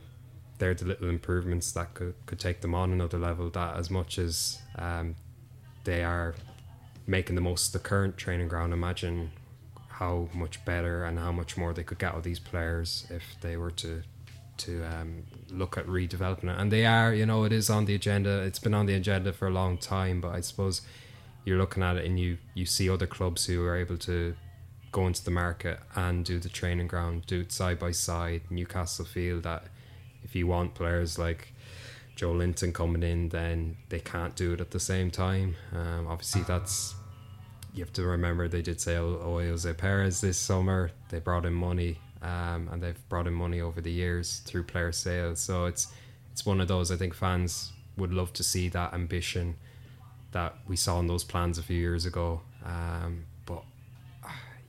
they're 0.58 0.74
the 0.74 0.84
little 0.84 1.08
improvements 1.08 1.72
that 1.72 1.94
could, 1.94 2.14
could 2.26 2.38
take 2.38 2.60
them 2.60 2.74
on 2.74 2.92
another 2.92 3.18
level. 3.18 3.50
That 3.50 3.76
as 3.76 3.90
much 3.90 4.18
as 4.18 4.60
um, 4.78 5.16
they 5.84 6.04
are 6.04 6.34
making 7.06 7.34
the 7.34 7.40
most 7.40 7.68
of 7.68 7.82
the 7.82 7.88
current 7.88 8.16
training 8.16 8.48
ground, 8.48 8.72
imagine 8.72 9.30
how 9.88 10.28
much 10.34 10.64
better 10.64 11.04
and 11.04 11.18
how 11.18 11.32
much 11.32 11.56
more 11.56 11.72
they 11.72 11.82
could 11.82 11.98
get 11.98 12.12
out 12.12 12.18
of 12.18 12.24
these 12.24 12.40
players 12.40 13.06
if 13.10 13.22
they 13.40 13.56
were 13.56 13.70
to 13.70 14.02
to 14.56 14.84
um, 14.84 15.24
look 15.50 15.76
at 15.76 15.86
redeveloping 15.86 16.44
it. 16.44 16.58
And 16.58 16.70
they 16.70 16.86
are, 16.86 17.12
you 17.12 17.26
know, 17.26 17.42
it 17.42 17.52
is 17.52 17.68
on 17.68 17.86
the 17.86 17.94
agenda. 17.94 18.42
It's 18.42 18.60
been 18.60 18.74
on 18.74 18.86
the 18.86 18.94
agenda 18.94 19.32
for 19.32 19.48
a 19.48 19.50
long 19.50 19.78
time, 19.78 20.20
but 20.20 20.28
I 20.28 20.40
suppose 20.40 20.82
you're 21.44 21.58
looking 21.58 21.82
at 21.82 21.96
it 21.96 22.04
and 22.04 22.18
you 22.18 22.38
you 22.54 22.66
see 22.66 22.88
other 22.88 23.06
clubs 23.06 23.46
who 23.46 23.64
are 23.64 23.76
able 23.76 23.98
to 23.98 24.34
go 24.92 25.06
into 25.06 25.24
the 25.24 25.30
market 25.30 25.80
and 25.96 26.24
do 26.24 26.38
the 26.38 26.48
training 26.48 26.86
ground, 26.86 27.26
do 27.26 27.40
it 27.40 27.52
side 27.52 27.78
by 27.78 27.90
side. 27.90 28.42
Newcastle 28.48 29.04
feel 29.04 29.40
that 29.40 29.64
if 30.22 30.34
you 30.36 30.46
want 30.46 30.74
players 30.74 31.18
like 31.18 31.52
Joelinton 32.16 32.72
coming 32.72 33.02
in, 33.02 33.28
then 33.30 33.76
they 33.88 33.98
can't 33.98 34.36
do 34.36 34.52
it 34.52 34.60
at 34.60 34.70
the 34.70 34.78
same 34.78 35.10
time. 35.10 35.56
Um, 35.72 36.06
obviously, 36.06 36.42
that's 36.42 36.94
you 37.74 37.82
have 37.82 37.92
to 37.94 38.04
remember 38.04 38.46
they 38.46 38.62
did 38.62 38.80
sell 38.80 39.16
Ayoze 39.16 39.76
Perez 39.76 40.20
this 40.20 40.38
summer. 40.38 40.92
They 41.08 41.18
brought 41.18 41.44
in 41.44 41.54
money, 41.54 41.98
um, 42.22 42.68
and 42.70 42.80
they've 42.80 43.08
brought 43.08 43.26
in 43.26 43.34
money 43.34 43.60
over 43.60 43.80
the 43.80 43.90
years 43.90 44.38
through 44.46 44.62
player 44.62 44.92
sales. 44.92 45.40
So 45.40 45.66
it's 45.66 45.88
it's 46.30 46.46
one 46.46 46.60
of 46.60 46.68
those 46.68 46.92
I 46.92 46.96
think 46.96 47.14
fans 47.14 47.72
would 47.96 48.12
love 48.12 48.32
to 48.34 48.44
see 48.44 48.68
that 48.68 48.94
ambition 48.94 49.56
that 50.34 50.56
we 50.66 50.76
saw 50.76 50.98
in 51.00 51.06
those 51.06 51.24
plans 51.24 51.58
a 51.58 51.62
few 51.62 51.78
years 51.78 52.04
ago. 52.04 52.42
Um, 52.64 53.24
but 53.46 53.62
uh, 54.22 54.28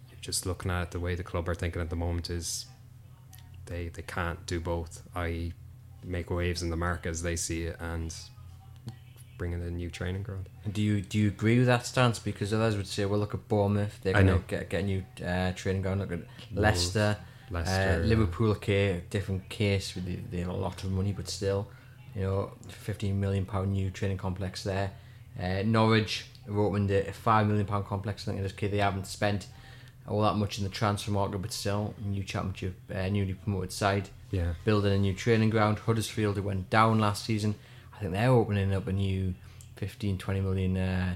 you're 0.10 0.22
just 0.22 0.45
looking 0.45 0.72
at 0.72 0.84
it, 0.84 0.91
the 0.91 1.00
way 1.00 1.15
the 1.15 1.24
club 1.24 1.50
are 1.50 1.55
thinking 1.55 1.81
at 1.81 1.89
the 1.89 1.95
moment 1.95 2.29
is 2.29 2.67
they 3.65 3.89
they 3.89 4.03
can't 4.03 4.45
do 4.45 4.60
both. 4.60 5.03
I 5.15 5.51
make 6.03 6.29
waves 6.29 6.62
in 6.62 6.69
the 6.69 6.77
market 6.77 7.10
as 7.10 7.22
they 7.24 7.36
see 7.36 7.63
it 7.63 7.77
and 7.79 8.15
bring 9.38 9.53
in 9.53 9.62
a 9.62 9.72
new 9.72 9.89
training 9.89 10.24
ground. 10.24 10.48
Do 10.72 10.81
you 10.81 11.01
do 11.01 11.17
you 11.17 11.27
agree 11.27 11.57
with 11.57 11.67
that 11.67 11.86
stance? 11.86 12.19
Because 12.19 12.53
others 12.53 12.77
would 12.77 12.88
say, 12.88 13.05
well, 13.05 13.19
look 13.19 13.34
at 13.34 13.48
Bournemouth; 13.48 14.00
they're 14.03 14.13
going 14.13 14.27
to 14.27 14.41
get 14.48 14.69
get 14.69 14.84
a 14.84 14.86
new 14.86 15.03
uh, 15.25 15.51
training 15.53 15.81
ground. 15.81 16.00
Look 16.01 16.12
at 16.12 16.22
Leicester, 16.53 17.17
Leicester, 17.50 18.01
uh, 18.03 18.05
Liverpool. 18.05 18.51
Okay, 18.51 19.03
different 19.10 19.50
case. 19.50 19.93
They, 19.93 20.19
they 20.31 20.39
have 20.41 20.50
a 20.50 20.53
lot 20.53 20.84
of 20.84 20.91
money, 20.91 21.12
but 21.12 21.27
still, 21.27 21.67
you 22.15 22.22
know, 22.22 22.51
fifteen 22.67 23.19
million 23.19 23.45
pound 23.45 23.74
new 23.74 23.89
training 23.89 24.17
complex 24.17 24.63
there. 24.63 24.91
Uh, 25.41 25.63
Norwich 25.65 26.25
have 26.45 26.57
opened 26.57 26.91
a 26.91 27.11
five 27.11 27.47
million 27.47 27.65
pound 27.65 27.85
complex. 27.85 28.23
I 28.23 28.25
think 28.25 28.37
in 28.37 28.43
this 28.43 28.51
case 28.53 28.71
they 28.71 28.77
haven't 28.77 29.07
spent 29.07 29.47
all 30.07 30.21
that 30.21 30.35
much 30.35 30.57
in 30.59 30.63
the 30.63 30.69
transfer 30.69 31.11
market, 31.11 31.39
but 31.39 31.51
still, 31.51 31.95
new 32.05 32.23
championship, 32.23 32.75
uh, 32.93 33.07
newly 33.09 33.33
promoted 33.33 33.71
side. 33.71 34.09
Yeah. 34.31 34.53
building 34.65 34.91
a 34.91 34.97
new 34.97 35.13
training 35.13 35.49
ground. 35.49 35.79
Huddersfield, 35.79 36.35
who 36.35 36.41
went 36.43 36.69
down 36.69 36.99
last 36.99 37.23
season, 37.25 37.55
I 37.95 37.99
think 37.99 38.11
they're 38.11 38.29
opening 38.29 38.73
up 38.73 38.85
a 38.87 38.91
new 38.91 39.33
15, 39.77 40.17
20 40.17 40.41
million 40.41 40.77
uh, 40.77 41.15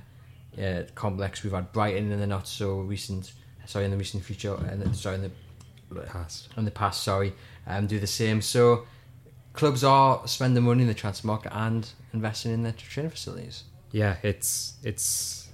uh, 0.61 0.83
complex. 0.95 1.43
We've 1.43 1.51
had 1.51 1.71
Brighton 1.73 2.11
in 2.11 2.19
the 2.19 2.27
not 2.27 2.47
so 2.47 2.79
recent, 2.79 3.33
sorry, 3.65 3.85
in 3.85 3.91
the 3.91 3.97
recent 3.97 4.23
future, 4.23 4.55
and 4.55 4.95
sorry, 4.95 5.15
in 5.15 5.21
the 5.23 5.31
Past. 6.07 6.49
in 6.55 6.65
the 6.65 6.71
past, 6.71 7.03
sorry, 7.03 7.33
um, 7.65 7.87
do 7.87 7.99
the 7.99 8.07
same. 8.07 8.41
So 8.43 8.85
clubs 9.53 9.83
are 9.83 10.21
spending 10.27 10.63
money 10.63 10.83
in 10.83 10.87
the 10.87 10.93
transfer 10.93 11.25
market 11.27 11.51
and 11.53 11.89
investing 12.13 12.51
in 12.53 12.61
their 12.63 12.73
training 12.73 13.09
facilities. 13.09 13.63
Yeah, 13.91 14.17
it's 14.23 14.75
it's 14.83 15.49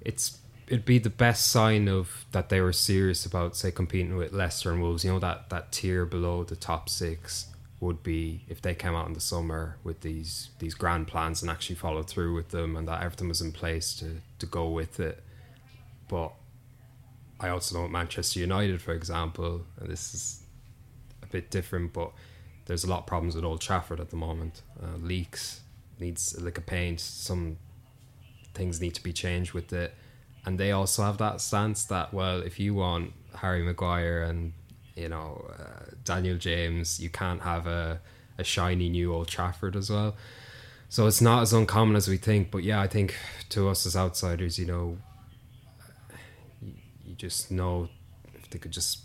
it's 0.00 0.38
it'd 0.68 0.84
be 0.84 0.98
the 0.98 1.10
best 1.10 1.48
sign 1.48 1.88
of 1.88 2.24
that 2.30 2.48
they 2.48 2.60
were 2.60 2.72
serious 2.72 3.26
about 3.26 3.56
say 3.56 3.70
competing 3.72 4.16
with 4.16 4.32
Leicester 4.32 4.70
and 4.70 4.80
Wolves. 4.80 5.04
You 5.04 5.12
know 5.12 5.18
that 5.18 5.50
that 5.50 5.72
tier 5.72 6.06
below 6.06 6.44
the 6.44 6.56
top 6.56 6.88
six 6.88 7.46
would 7.80 8.02
be 8.02 8.44
if 8.46 8.60
they 8.60 8.74
came 8.74 8.94
out 8.94 9.06
in 9.06 9.14
the 9.14 9.20
summer 9.20 9.76
with 9.82 10.02
these 10.02 10.50
these 10.58 10.74
grand 10.74 11.08
plans 11.08 11.42
and 11.42 11.50
actually 11.50 11.76
followed 11.76 12.08
through 12.08 12.34
with 12.34 12.50
them 12.50 12.76
and 12.76 12.86
that 12.86 13.02
everything 13.02 13.28
was 13.28 13.40
in 13.40 13.52
place 13.52 13.94
to 13.94 14.20
to 14.38 14.46
go 14.46 14.68
with 14.68 15.00
it. 15.00 15.22
But 16.08 16.32
I 17.40 17.48
also 17.48 17.80
know 17.80 17.88
Manchester 17.88 18.38
United, 18.40 18.82
for 18.82 18.92
example, 18.92 19.62
and 19.78 19.88
this 19.88 20.14
is 20.14 20.42
a 21.22 21.26
bit 21.26 21.50
different, 21.50 21.92
but 21.92 22.12
there's 22.66 22.84
a 22.84 22.88
lot 22.88 23.00
of 23.00 23.06
problems 23.06 23.34
with 23.34 23.44
Old 23.44 23.60
Trafford 23.60 23.98
at 23.98 24.10
the 24.10 24.16
moment. 24.16 24.62
Uh, 24.80 24.96
leaks 24.98 25.60
needs 25.98 26.34
a 26.34 26.40
lick 26.40 26.58
of 26.58 26.66
paint. 26.66 27.00
Some 27.00 27.56
things 28.54 28.80
need 28.80 28.94
to 28.94 29.02
be 29.02 29.12
changed 29.12 29.52
with 29.52 29.72
it, 29.72 29.94
and 30.44 30.58
they 30.58 30.72
also 30.72 31.02
have 31.02 31.18
that 31.18 31.40
stance 31.40 31.84
that 31.84 32.12
well, 32.12 32.40
if 32.40 32.58
you 32.58 32.74
want 32.74 33.12
Harry 33.36 33.62
Maguire 33.62 34.22
and 34.22 34.52
you 34.96 35.08
know 35.08 35.50
uh, 35.58 35.90
Daniel 36.04 36.36
James, 36.36 37.00
you 37.00 37.10
can't 37.10 37.42
have 37.42 37.66
a 37.66 38.00
a 38.38 38.44
shiny 38.44 38.88
new 38.88 39.12
Old 39.14 39.28
Trafford 39.28 39.76
as 39.76 39.90
well. 39.90 40.16
So 40.88 41.06
it's 41.06 41.20
not 41.20 41.42
as 41.42 41.52
uncommon 41.52 41.94
as 41.94 42.08
we 42.08 42.16
think, 42.16 42.50
but 42.50 42.64
yeah, 42.64 42.80
I 42.80 42.88
think 42.88 43.14
to 43.50 43.68
us 43.68 43.86
as 43.86 43.96
outsiders, 43.96 44.58
you 44.58 44.66
know, 44.66 44.98
you, 46.60 46.72
you 47.04 47.14
just 47.14 47.52
know 47.52 47.88
if 48.34 48.50
they 48.50 48.58
could 48.58 48.72
just, 48.72 49.02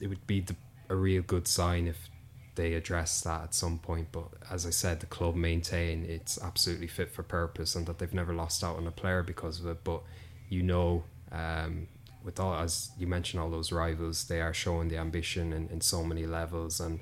it 0.00 0.06
would 0.06 0.26
be 0.26 0.40
the, 0.40 0.56
a 0.88 0.94
real 0.96 1.20
good 1.20 1.46
sign 1.46 1.86
if 1.86 2.08
they 2.56 2.74
address 2.74 3.20
that 3.22 3.42
at 3.44 3.54
some 3.54 3.78
point. 3.78 4.08
But 4.12 4.28
as 4.50 4.66
I 4.66 4.70
said, 4.70 5.00
the 5.00 5.06
club 5.06 5.36
maintain 5.36 6.04
it's 6.04 6.42
absolutely 6.42 6.88
fit 6.88 7.10
for 7.10 7.22
purpose 7.22 7.74
and 7.74 7.86
that 7.86 7.98
they've 7.98 8.12
never 8.12 8.34
lost 8.34 8.64
out 8.64 8.76
on 8.76 8.86
a 8.86 8.90
player 8.90 9.22
because 9.22 9.60
of 9.60 9.66
it. 9.66 9.84
But 9.84 10.02
you 10.48 10.62
know, 10.62 11.04
um, 11.30 11.86
with 12.24 12.40
all 12.40 12.54
as 12.54 12.90
you 12.98 13.06
mentioned, 13.06 13.40
all 13.40 13.50
those 13.50 13.70
rivals, 13.70 14.24
they 14.24 14.40
are 14.40 14.52
showing 14.54 14.88
the 14.88 14.96
ambition 14.98 15.52
in, 15.52 15.68
in 15.68 15.80
so 15.80 16.02
many 16.02 16.26
levels. 16.26 16.80
And 16.80 17.00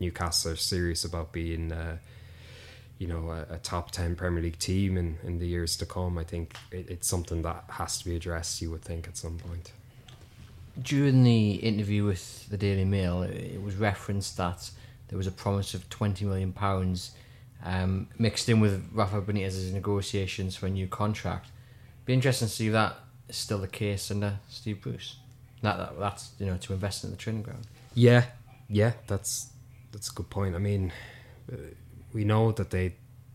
Newcastle 0.00 0.52
are 0.52 0.56
serious 0.56 1.04
about 1.04 1.32
being. 1.32 1.72
Uh, 1.72 1.98
you 2.98 3.06
know, 3.06 3.30
a, 3.30 3.54
a 3.54 3.58
top 3.58 3.92
10 3.92 4.16
Premier 4.16 4.42
League 4.42 4.58
team 4.58 4.96
in, 4.96 5.18
in 5.22 5.38
the 5.38 5.46
years 5.46 5.76
to 5.76 5.86
come. 5.86 6.18
I 6.18 6.24
think 6.24 6.56
it, 6.72 6.90
it's 6.90 7.06
something 7.06 7.42
that 7.42 7.64
has 7.68 7.98
to 7.98 8.04
be 8.04 8.16
addressed, 8.16 8.60
you 8.60 8.72
would 8.72 8.82
think, 8.82 9.06
at 9.06 9.16
some 9.16 9.38
point. 9.38 9.72
During 10.82 11.22
the 11.22 11.52
interview 11.52 12.04
with 12.04 12.48
the 12.48 12.56
Daily 12.56 12.84
Mail, 12.84 13.22
it 13.22 13.62
was 13.62 13.76
referenced 13.76 14.36
that 14.36 14.70
there 15.08 15.18
was 15.18 15.26
a 15.26 15.32
promise 15.32 15.74
of 15.74 15.88
twenty 15.88 16.24
million 16.24 16.52
pounds 16.52 17.12
um, 17.64 18.08
mixed 18.18 18.48
in 18.48 18.60
with 18.60 18.88
Rafa 18.92 19.20
Benitez's 19.20 19.72
negotiations 19.72 20.56
for 20.56 20.66
a 20.66 20.70
new 20.70 20.86
contract. 20.86 21.50
Be 22.04 22.14
interesting 22.14 22.48
to 22.48 22.54
see 22.54 22.66
if 22.68 22.72
that 22.72 22.96
is 23.28 23.36
still 23.36 23.58
the 23.58 23.68
case 23.68 24.10
under 24.10 24.38
Steve 24.48 24.80
Bruce. 24.80 25.16
That, 25.62 25.76
that 25.76 25.98
that's 25.98 26.32
you 26.38 26.46
know 26.46 26.56
to 26.56 26.72
invest 26.72 27.04
in 27.04 27.10
the 27.10 27.16
training 27.16 27.42
ground. 27.42 27.66
Yeah, 27.94 28.24
yeah, 28.68 28.92
that's 29.06 29.50
that's 29.92 30.10
a 30.10 30.14
good 30.14 30.30
point. 30.30 30.54
I 30.54 30.58
mean, 30.58 30.92
uh, 31.52 31.56
we 32.12 32.24
know 32.24 32.52
that 32.52 32.70
they 32.70 32.94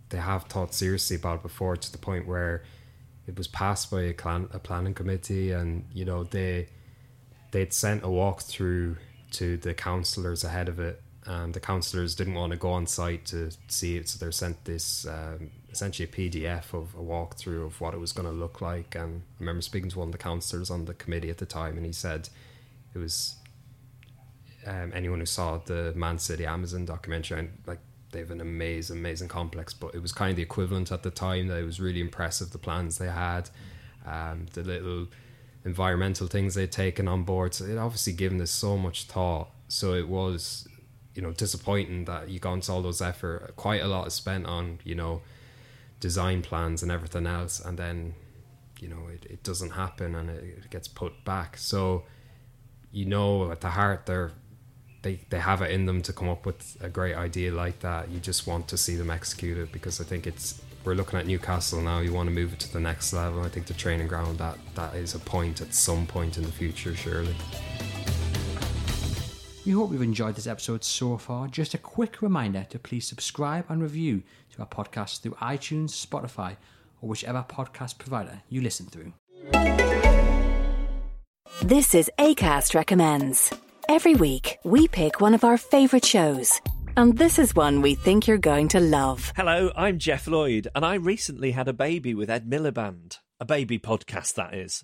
they 0.10 0.20
have 0.20 0.44
thought 0.46 0.74
seriously 0.74 1.18
about 1.18 1.36
it 1.36 1.44
before 1.44 1.76
to 1.76 1.92
the 1.92 1.98
point 1.98 2.28
where 2.28 2.64
it 3.28 3.38
was 3.38 3.48
passed 3.48 3.92
by 3.92 4.02
a, 4.02 4.14
clan, 4.14 4.48
a 4.54 4.60
planning 4.60 4.94
committee, 4.94 5.52
and 5.52 5.86
you 5.94 6.06
know 6.06 6.24
they 6.24 6.70
they'd 7.52 7.74
sent 7.74 8.04
a 8.04 8.08
walkthrough 8.08 8.98
to 9.32 9.58
the 9.58 9.74
councillors 9.74 10.44
ahead 10.44 10.70
of 10.70 10.80
it, 10.80 11.03
and 11.26 11.54
the 11.54 11.60
councillors 11.60 12.16
didn't 12.16 12.34
want 12.34 12.52
to 12.52 12.58
go 12.58 12.72
on 12.72 12.86
site 12.86 13.26
to 13.28 13.52
see 13.68 13.98
it, 13.98 14.10
so 14.10 14.24
they 14.24 14.32
sent 14.32 14.66
this 14.66 15.08
um, 15.08 15.52
essentially 15.72 16.08
a 16.08 16.12
PDF 16.12 16.74
of 16.74 16.94
a 16.96 17.02
walkthrough 17.02 17.66
of 17.66 17.80
what 17.80 17.94
it 17.94 18.00
was 18.00 18.12
going 18.12 18.28
to 18.28 18.34
look 18.34 18.62
like. 18.62 18.96
And 18.96 19.22
I 19.22 19.40
remember 19.40 19.62
speaking 19.62 19.90
to 19.92 20.00
one 20.00 20.10
of 20.10 20.12
the 20.12 20.18
councillors 20.18 20.70
on 20.70 20.86
the 20.86 20.94
committee 20.94 21.30
at 21.30 21.38
the 21.38 21.46
time, 21.46 21.78
and 21.78 21.86
he 21.86 21.94
said 21.94 22.30
it 22.94 22.98
was 22.98 23.36
um, 24.66 24.92
anyone 24.94 25.20
who 25.20 25.26
saw 25.26 25.58
the 25.58 25.94
Man 25.96 26.20
City 26.20 26.46
Amazon 26.46 26.86
documentary, 26.86 27.40
and 27.40 27.52
like 27.66 27.80
they 28.12 28.20
have 28.20 28.32
an 28.32 28.42
amazing, 28.42 28.98
amazing 28.98 29.28
complex. 29.30 29.74
But 29.74 29.96
it 29.96 30.02
was 30.02 30.12
kind 30.12 30.32
of 30.32 30.36
the 30.36 30.44
equivalent 30.44 30.92
at 30.92 31.04
the 31.04 31.12
time. 31.12 31.48
That 31.48 31.60
it 31.60 31.66
was 31.66 31.80
really 31.80 32.02
impressive 32.02 32.52
the 32.52 32.58
plans 32.58 32.98
they 32.98 33.10
had, 33.10 33.50
um, 34.06 34.48
the 34.54 34.64
little 34.64 35.08
environmental 35.66 36.28
things 36.28 36.56
they'd 36.56 36.72
taken 36.72 37.08
on 37.08 37.24
board. 37.24 37.54
So 37.54 37.66
it 37.66 37.78
obviously 37.78 38.14
given 38.14 38.38
this 38.38 38.52
so 38.52 38.78
much 38.78 39.06
thought. 39.06 39.50
So 39.68 39.94
it 39.94 40.08
was, 40.08 40.68
you 41.16 41.22
know, 41.22 41.32
disappointing 41.32 42.06
that 42.06 42.30
you 42.30 42.40
gone 42.40 42.62
to 42.62 42.72
all 42.72 42.82
those 42.82 43.02
effort. 43.02 43.54
Quite 43.56 43.82
a 43.82 43.88
lot 43.88 44.08
is 44.08 44.14
spent 44.14 44.46
on, 44.46 44.80
you 44.84 44.96
know, 44.96 45.22
design 46.00 46.42
plans 46.42 46.84
and 46.84 46.92
everything 46.92 47.28
else, 47.28 47.60
and 47.60 47.78
then, 47.78 48.16
you 48.80 48.88
know, 48.88 49.08
it, 49.14 49.26
it 49.30 49.44
doesn't 49.44 49.72
happen 49.72 50.16
and 50.16 50.30
it, 50.30 50.44
it 50.44 50.70
gets 50.70 50.88
put 50.88 51.24
back. 51.24 51.58
So, 51.58 52.04
you 52.92 53.06
know, 53.06 53.52
at 53.52 53.62
the 53.62 53.70
heart, 53.70 54.06
they're 54.06 54.32
they 55.04 55.20
they 55.30 55.40
have 55.40 55.62
it 55.62 55.70
in 55.70 55.86
them 55.86 56.02
to 56.02 56.14
come 56.14 56.30
up 56.30 56.46
with 56.46 56.78
a 56.82 56.90
great 56.90 57.16
idea 57.16 57.52
like 57.52 57.80
that. 57.82 58.10
You 58.10 58.20
just 58.20 58.48
want 58.48 58.68
to 58.70 58.78
see 58.78 58.96
them 58.96 59.12
execute 59.12 59.58
it 59.58 59.72
because 59.72 60.02
I 60.02 60.04
think 60.04 60.26
it's 60.26 60.62
we're 60.84 60.96
looking 60.96 61.20
at 61.20 61.28
Newcastle 61.28 61.82
now. 61.82 62.00
You 62.00 62.14
want 62.14 62.28
to 62.28 62.36
move 62.36 62.54
it 62.54 62.60
to 62.62 62.74
the 62.74 62.80
next 62.80 63.14
level. 63.14 63.44
I 63.44 63.50
think 63.50 63.68
the 63.68 63.74
training 63.74 64.08
ground 64.08 64.40
that 64.40 64.58
that 64.76 64.96
is 64.96 65.14
a 65.14 65.20
point 65.20 65.62
at 65.62 65.74
some 65.74 66.08
point 66.08 66.38
in 66.38 66.44
the 66.44 66.52
future, 66.52 66.96
surely. 66.96 67.36
We 69.66 69.72
hope 69.72 69.94
you've 69.94 70.02
enjoyed 70.02 70.36
this 70.36 70.48
episode 70.48 70.84
so 70.84 71.18
far. 71.18 71.48
Just 71.48 71.74
a 71.74 71.78
quick 71.78 72.22
reminder 72.22 72.66
to 72.70 72.78
please 72.78 73.08
subscribe 73.08 73.64
and 73.70 73.82
review 73.82 74.24
to 74.54 74.60
our 74.60 74.68
podcast 74.68 75.22
through 75.22 75.36
iTunes, 75.36 75.92
Spotify, 75.92 76.58
or 77.02 77.08
whichever 77.08 77.46
podcast 77.48 77.98
provider 77.98 78.42
you 78.50 78.60
listen 78.60 78.88
through. 78.88 79.14
This 81.62 81.96
is 81.96 82.12
ACAST 82.20 82.76
Recommends. 82.76 83.54
Every 83.88 84.16
week, 84.16 84.58
we 84.66 84.90
pick 84.90 85.22
one 85.22 85.34
of 85.34 85.46
our 85.46 85.58
favourite 85.58 86.04
shows. 86.04 86.60
And 86.98 87.18
this 87.18 87.40
is 87.40 87.56
one 87.56 87.82
we 87.82 87.96
think 87.96 88.28
you're 88.28 88.38
going 88.38 88.68
to 88.70 88.82
love. 88.82 89.32
Hello, 89.38 89.72
I'm 89.78 89.98
Geoff 89.98 90.28
Lloyd, 90.28 90.68
and 90.76 90.86
I 90.86 90.96
recently 90.96 91.52
had 91.52 91.70
a 91.70 91.74
baby 91.74 92.14
with 92.14 92.30
Ed 92.30 92.50
Miliband. 92.50 93.20
A 93.40 93.46
baby 93.46 93.80
podcast, 93.80 94.34
that 94.36 94.54
is. 94.54 94.84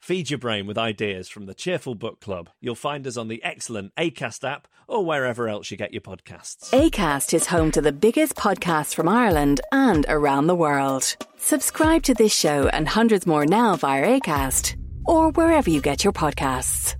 Feed 0.00 0.30
your 0.30 0.38
brain 0.38 0.66
with 0.66 0.78
ideas 0.78 1.28
from 1.28 1.44
the 1.44 1.52
Cheerful 1.52 1.94
Book 1.94 2.20
Club. 2.20 2.48
You'll 2.58 2.74
find 2.74 3.06
us 3.06 3.18
on 3.18 3.28
the 3.28 3.44
excellent 3.44 3.94
ACAST 3.96 4.48
app 4.48 4.66
or 4.88 5.04
wherever 5.04 5.46
else 5.46 5.70
you 5.70 5.76
get 5.76 5.92
your 5.92 6.00
podcasts. 6.00 6.70
ACAST 6.70 7.34
is 7.34 7.46
home 7.46 7.70
to 7.72 7.82
the 7.82 7.92
biggest 7.92 8.34
podcasts 8.34 8.94
from 8.94 9.08
Ireland 9.08 9.60
and 9.70 10.06
around 10.08 10.46
the 10.46 10.54
world. 10.54 11.16
Subscribe 11.36 12.02
to 12.04 12.14
this 12.14 12.34
show 12.34 12.68
and 12.68 12.88
hundreds 12.88 13.26
more 13.26 13.44
now 13.44 13.76
via 13.76 14.18
ACAST 14.18 14.74
or 15.04 15.32
wherever 15.32 15.68
you 15.68 15.82
get 15.82 16.02
your 16.02 16.14
podcasts. 16.14 16.96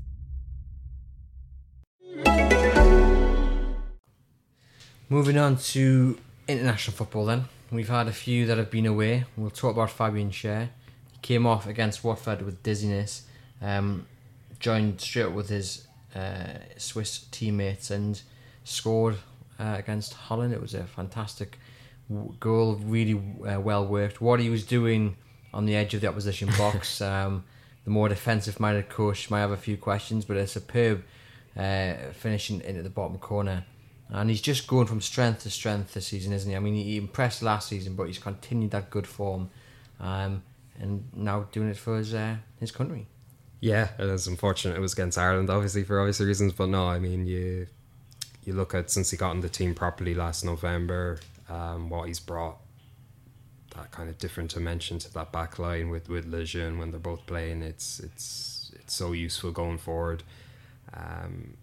Moving 5.08 5.38
on 5.38 5.56
to 5.56 6.18
international 6.46 6.96
football, 6.98 7.24
then 7.24 7.46
we've 7.72 7.88
had 7.88 8.08
a 8.08 8.12
few 8.12 8.44
that 8.44 8.58
have 8.58 8.70
been 8.70 8.86
away. 8.86 9.24
We'll 9.38 9.48
talk 9.48 9.72
about 9.72 9.90
Fabian 9.90 10.30
Schär. 10.30 10.68
Came 11.22 11.46
off 11.46 11.66
against 11.66 12.02
Watford 12.02 12.42
with 12.42 12.62
dizziness, 12.62 13.26
um, 13.60 14.06
joined 14.58 15.00
straight 15.00 15.24
up 15.24 15.32
with 15.32 15.48
his 15.48 15.86
uh, 16.14 16.58
Swiss 16.76 17.26
teammates 17.30 17.90
and 17.90 18.20
scored 18.64 19.16
uh, 19.58 19.76
against 19.78 20.14
Holland. 20.14 20.52
It 20.52 20.60
was 20.60 20.74
a 20.74 20.84
fantastic 20.84 21.58
w- 22.08 22.34
goal, 22.40 22.76
really 22.76 23.20
uh, 23.46 23.60
well 23.60 23.86
worked. 23.86 24.20
What 24.20 24.40
he 24.40 24.50
was 24.50 24.64
doing 24.64 25.16
on 25.52 25.66
the 25.66 25.76
edge 25.76 25.94
of 25.94 26.00
the 26.00 26.08
opposition 26.08 26.48
box, 26.58 27.00
um, 27.00 27.44
the 27.84 27.90
more 27.90 28.08
defensive-minded 28.08 28.88
coach 28.88 29.30
might 29.30 29.40
have 29.40 29.50
a 29.50 29.56
few 29.56 29.76
questions, 29.76 30.24
but 30.24 30.36
a 30.36 30.46
superb 30.46 31.02
uh, 31.56 31.94
finishing 32.12 32.60
into 32.62 32.82
the 32.82 32.90
bottom 32.90 33.18
corner. 33.18 33.64
And 34.08 34.28
he's 34.28 34.40
just 34.40 34.66
going 34.66 34.86
from 34.86 35.00
strength 35.00 35.44
to 35.44 35.50
strength 35.50 35.94
this 35.94 36.08
season, 36.08 36.32
isn't 36.32 36.50
he? 36.50 36.56
I 36.56 36.58
mean, 36.58 36.74
he 36.74 36.96
impressed 36.96 37.42
last 37.42 37.68
season, 37.68 37.94
but 37.94 38.04
he's 38.04 38.18
continued 38.18 38.72
that 38.72 38.90
good 38.90 39.06
form, 39.06 39.50
um, 40.00 40.42
and 40.80 41.04
now 41.14 41.46
doing 41.52 41.68
it 41.68 41.76
for 41.76 41.98
his 41.98 42.14
uh, 42.14 42.36
his 42.58 42.72
country. 42.72 43.06
Yeah, 43.60 43.90
it 43.98 44.06
is 44.06 44.26
unfortunate. 44.26 44.76
It 44.76 44.80
was 44.80 44.94
against 44.94 45.18
Ireland, 45.18 45.50
obviously 45.50 45.84
for 45.84 46.00
obvious 46.00 46.20
reasons. 46.20 46.54
But 46.54 46.70
no, 46.70 46.88
I 46.88 46.98
mean, 46.98 47.26
you 47.26 47.66
you 48.44 48.54
look 48.54 48.74
at 48.74 48.90
since 48.90 49.10
he 49.10 49.16
got 49.16 49.32
in 49.32 49.40
the 49.40 49.48
team 49.48 49.74
properly 49.74 50.14
last 50.14 50.44
November, 50.44 51.20
um, 51.48 51.90
what 51.90 52.08
he's 52.08 52.20
brought 52.20 52.56
that 53.76 53.90
kind 53.92 54.08
of 54.08 54.18
different 54.18 54.50
dimension 54.50 54.98
to 54.98 55.12
that 55.14 55.32
back 55.32 55.58
line 55.58 55.90
with 55.90 56.08
with 56.08 56.26
Lejeune 56.26 56.78
when 56.78 56.90
they're 56.90 57.00
both 57.00 57.26
playing. 57.26 57.62
It's 57.62 58.00
it's 58.00 58.72
it's 58.74 58.94
so 58.94 59.12
useful 59.12 59.52
going 59.52 59.78
forward. 59.78 60.22
Um, 60.94 61.54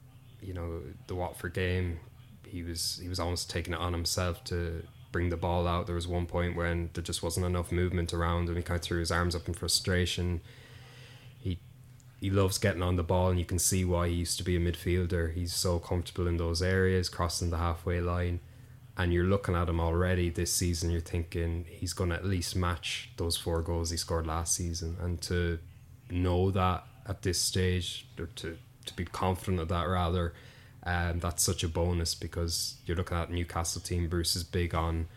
you 0.41 0.53
know, 0.53 0.81
the 1.07 1.15
Watford 1.15 1.53
game, 1.53 1.99
he 2.45 2.63
was 2.63 2.99
he 3.01 3.09
was 3.09 3.19
almost 3.19 3.49
taking 3.49 3.73
it 3.73 3.79
on 3.79 3.93
himself 3.93 4.43
to 4.45 4.83
bring 5.17 5.29
the 5.29 5.35
ball 5.35 5.67
out. 5.67 5.87
There 5.87 5.95
was 5.95 6.07
one 6.07 6.27
point 6.27 6.55
when 6.55 6.91
there 6.93 7.01
just 7.01 7.23
wasn't 7.23 7.47
enough 7.47 7.71
movement 7.71 8.13
around, 8.13 8.49
and 8.49 8.55
he 8.57 8.61
kind 8.61 8.79
of 8.79 8.83
threw 8.83 8.99
his 8.99 9.09
arms 9.09 9.35
up 9.35 9.47
in 9.47 9.55
frustration. 9.55 10.41
He 11.39 11.57
he 12.21 12.29
loves 12.29 12.59
getting 12.59 12.83
on 12.83 12.97
the 12.97 13.03
ball, 13.03 13.31
and 13.31 13.39
you 13.39 13.45
can 13.45 13.57
see 13.57 13.83
why 13.83 14.09
he 14.09 14.13
used 14.13 14.37
to 14.37 14.43
be 14.43 14.55
a 14.55 14.59
midfielder. 14.59 15.33
He's 15.33 15.55
so 15.55 15.79
comfortable 15.79 16.27
in 16.27 16.37
those 16.37 16.61
areas, 16.61 17.09
crossing 17.09 17.49
the 17.49 17.57
halfway 17.57 17.99
line. 17.99 18.41
And 18.95 19.11
you're 19.11 19.23
looking 19.23 19.55
at 19.55 19.69
him 19.69 19.79
already 19.79 20.29
this 20.29 20.53
season. 20.53 20.91
You're 20.91 21.01
thinking 21.01 21.65
he's 21.67 21.93
going 21.93 22.11
to 22.11 22.15
at 22.15 22.25
least 22.25 22.55
match 22.55 23.09
those 23.17 23.37
four 23.37 23.63
goals 23.63 23.89
he 23.89 23.97
scored 23.97 24.27
last 24.27 24.53
season, 24.53 24.97
and 25.01 25.19
to 25.23 25.57
know 26.11 26.51
that 26.51 26.83
at 27.07 27.23
this 27.23 27.41
stage, 27.41 28.07
or 28.19 28.27
to 28.41 28.55
to 28.85 28.93
be 28.95 29.05
confident 29.05 29.59
of 29.61 29.69
that 29.69 29.85
rather, 29.85 30.35
um, 30.87 31.19
that's 31.19 31.43
such 31.43 31.65
a 31.65 31.67
bonus 31.67 32.15
because 32.15 32.75
you're 32.85 32.95
looking 32.95 33.17
at 33.17 33.29
Newcastle 33.29 33.81
team. 33.81 34.07
Bruce 34.07 34.37
is 34.37 34.45
big 34.45 34.73
on 34.73 35.07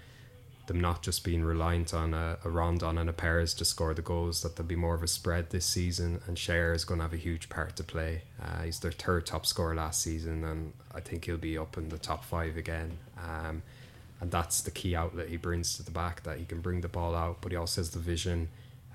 them 0.67 0.81
not 0.81 1.01
just 1.03 1.23
being 1.23 1.45
reliant 1.45 1.95
on 1.95 2.13
a, 2.13 2.39
a 2.45 2.51
Rondon 2.51 2.99
and 2.99 3.09
a 3.09 3.13
Perez 3.13 3.55
to 3.55 3.65
score 3.65 3.95
the 3.95 4.03
goals. 4.03 4.43
That 4.43 4.57
there'll 4.57 4.69
be 4.69 4.75
more 4.75 4.97
of 4.97 5.03
a 5.05 5.07
spread 5.07 5.51
this 5.51 5.65
season, 5.65 6.21
and 6.27 6.37
Schär 6.37 6.75
is 6.75 6.85
going 6.85 6.99
to 6.99 7.05
have 7.05 7.13
a 7.13 7.17
huge 7.17 7.49
part 7.49 7.77
to 7.77 7.85
play. 7.85 8.23
Uh, 8.43 8.63
he's 8.63 8.81
their 8.81 8.91
third 8.91 9.27
top 9.27 9.47
scorer 9.47 9.77
last 9.77 10.03
season, 10.03 10.43
and 10.43 10.73
I 10.93 10.99
think 10.99 11.27
he'll 11.27 11.37
be 11.37 11.57
up 11.57 11.79
in 11.79 11.89
the 11.89 11.99
top 11.99 12.25
five 12.25 12.57
again. 12.57 12.99
Um, 13.17 13.63
and 14.21 14.33
that's 14.33 14.63
the 14.63 14.73
key 14.73 14.97
outlet 14.97 15.29
he 15.29 15.37
brings 15.37 15.77
to 15.77 15.85
the 15.85 15.93
back 15.93 16.25
that 16.25 16.39
he 16.39 16.45
can 16.47 16.61
bring 16.61 16.81
the 16.81 16.89
ball 16.89 17.15
out, 17.15 17.39
but 17.41 17.53
he 17.53 17.57
also 17.57 17.81
has 17.81 17.91
the 17.91 18.01
vision. 18.01 18.49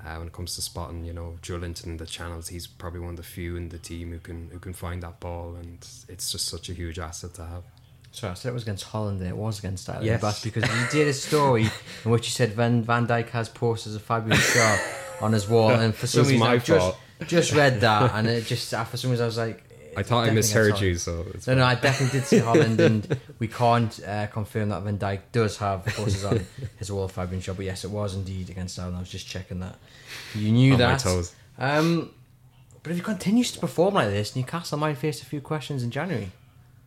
Uh, 0.05 0.17
when 0.17 0.27
it 0.27 0.33
comes 0.33 0.53
to 0.53 0.61
spotting, 0.61 1.03
you 1.03 1.13
know, 1.13 1.33
Joelinton 1.41 1.85
in 1.85 1.97
the 1.97 2.05
channels, 2.05 2.49
he's 2.49 2.67
probably 2.67 2.99
one 2.99 3.11
of 3.11 3.17
the 3.17 3.23
few 3.23 3.55
in 3.55 3.69
the 3.69 3.79
team 3.79 4.11
who 4.11 4.19
can 4.19 4.49
who 4.51 4.59
can 4.59 4.73
find 4.73 5.01
that 5.01 5.19
ball, 5.19 5.55
and 5.55 5.79
it's 6.07 6.31
just 6.31 6.47
such 6.47 6.69
a 6.69 6.73
huge 6.73 6.99
asset 6.99 7.33
to 7.35 7.45
have. 7.45 7.63
Sorry, 8.11 8.31
I 8.31 8.33
said 8.35 8.49
it 8.49 8.53
was 8.53 8.63
against 8.63 8.83
Holland. 8.85 9.19
and 9.19 9.29
It 9.29 9.35
was 9.35 9.59
against 9.59 9.89
Ireland. 9.89 10.05
Yes. 10.05 10.21
That's 10.21 10.43
because 10.43 10.63
he 10.63 10.85
did 10.97 11.07
a 11.07 11.13
story 11.13 11.63
in 12.05 12.11
which 12.11 12.27
he 12.27 12.31
said 12.31 12.53
Van 12.53 12.83
Van 12.83 13.07
Dijk 13.07 13.29
has 13.29 13.49
posters 13.49 13.95
of 13.95 14.03
Fabian 14.03 14.37
Schär 14.37 15.21
on 15.23 15.33
his 15.33 15.49
wall, 15.49 15.71
and 15.71 15.93
for 15.95 16.05
some 16.07 16.25
reason 16.27 16.43
I 16.43 16.57
just 16.59 16.97
just 17.27 17.53
read 17.53 17.81
that, 17.81 18.11
and 18.13 18.27
it 18.27 18.45
just 18.45 18.69
for 18.69 18.97
some 18.97 19.09
reason 19.09 19.23
I 19.23 19.27
was 19.27 19.37
like, 19.37 19.63
I 19.97 20.03
thought 20.03 20.27
I 20.27 20.31
misheard 20.31 20.79
you, 20.79 20.95
so 20.95 21.25
it's 21.34 21.47
No, 21.47 21.55
no. 21.55 21.65
I 21.65 21.75
definitely 21.75 22.19
did 22.19 22.27
see 22.27 22.39
Holland, 22.39 22.79
and 22.79 23.19
we 23.39 23.47
can't 23.47 23.99
uh, 24.05 24.27
confirm 24.27 24.69
that 24.69 24.81
Van 24.84 24.97
Dijk 24.97 25.21
does 25.31 25.58
have 25.58 25.86
posters 25.86 26.25
on 26.25 26.45
his 26.77 26.91
wall 26.91 27.05
of 27.05 27.12
Fabian 27.12 27.41
Schär. 27.41 27.55
But 27.55 27.65
yes, 27.65 27.84
it 27.84 27.91
was 27.91 28.15
indeed 28.15 28.49
against 28.49 28.77
Ireland. 28.79 28.97
I 28.97 28.99
was 28.99 29.10
just 29.10 29.27
checking 29.27 29.60
that. 29.60 29.75
You 30.34 30.51
knew 30.51 30.73
On 30.73 30.79
that. 30.79 31.34
Um, 31.58 32.12
but 32.84 32.91
if 32.91 32.97
he 32.97 33.03
continues 33.03 33.51
to 33.53 33.60
perform 33.60 33.95
like 33.95 34.10
this, 34.10 34.36
Newcastle 34.36 34.77
might 34.77 34.97
face 34.97 35.21
a 35.21 35.25
few 35.25 35.41
questions 35.41 35.81
in 35.81 35.91
January. 35.91 36.31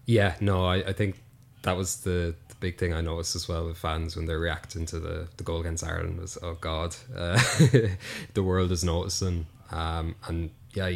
Yeah, 0.07 0.37
no, 0.41 0.65
I, 0.65 0.77
I 0.77 0.93
think 0.93 1.17
that 1.63 1.77
was 1.77 2.03
the, 2.03 2.35
the 2.49 2.55
big 2.61 2.79
thing 2.79 2.93
I 2.95 3.01
noticed 3.01 3.35
as 3.35 3.49
well 3.49 3.67
with 3.67 3.79
fans 3.79 4.17
when 4.17 4.27
they're 4.27 4.39
reacting 4.39 4.87
to 4.87 5.01
the, 5.01 5.29
the 5.37 5.43
goal 5.43 5.61
against 5.61 5.85
Ireland 5.85 6.21
was, 6.21 6.39
oh 6.43 6.57
God, 6.61 6.95
uh, 7.17 7.39
the 8.35 8.43
world 8.43 8.71
is 8.71 8.85
noticing. 8.85 9.47
Um, 9.71 10.15
and 10.27 10.51
yeah, 10.73 10.91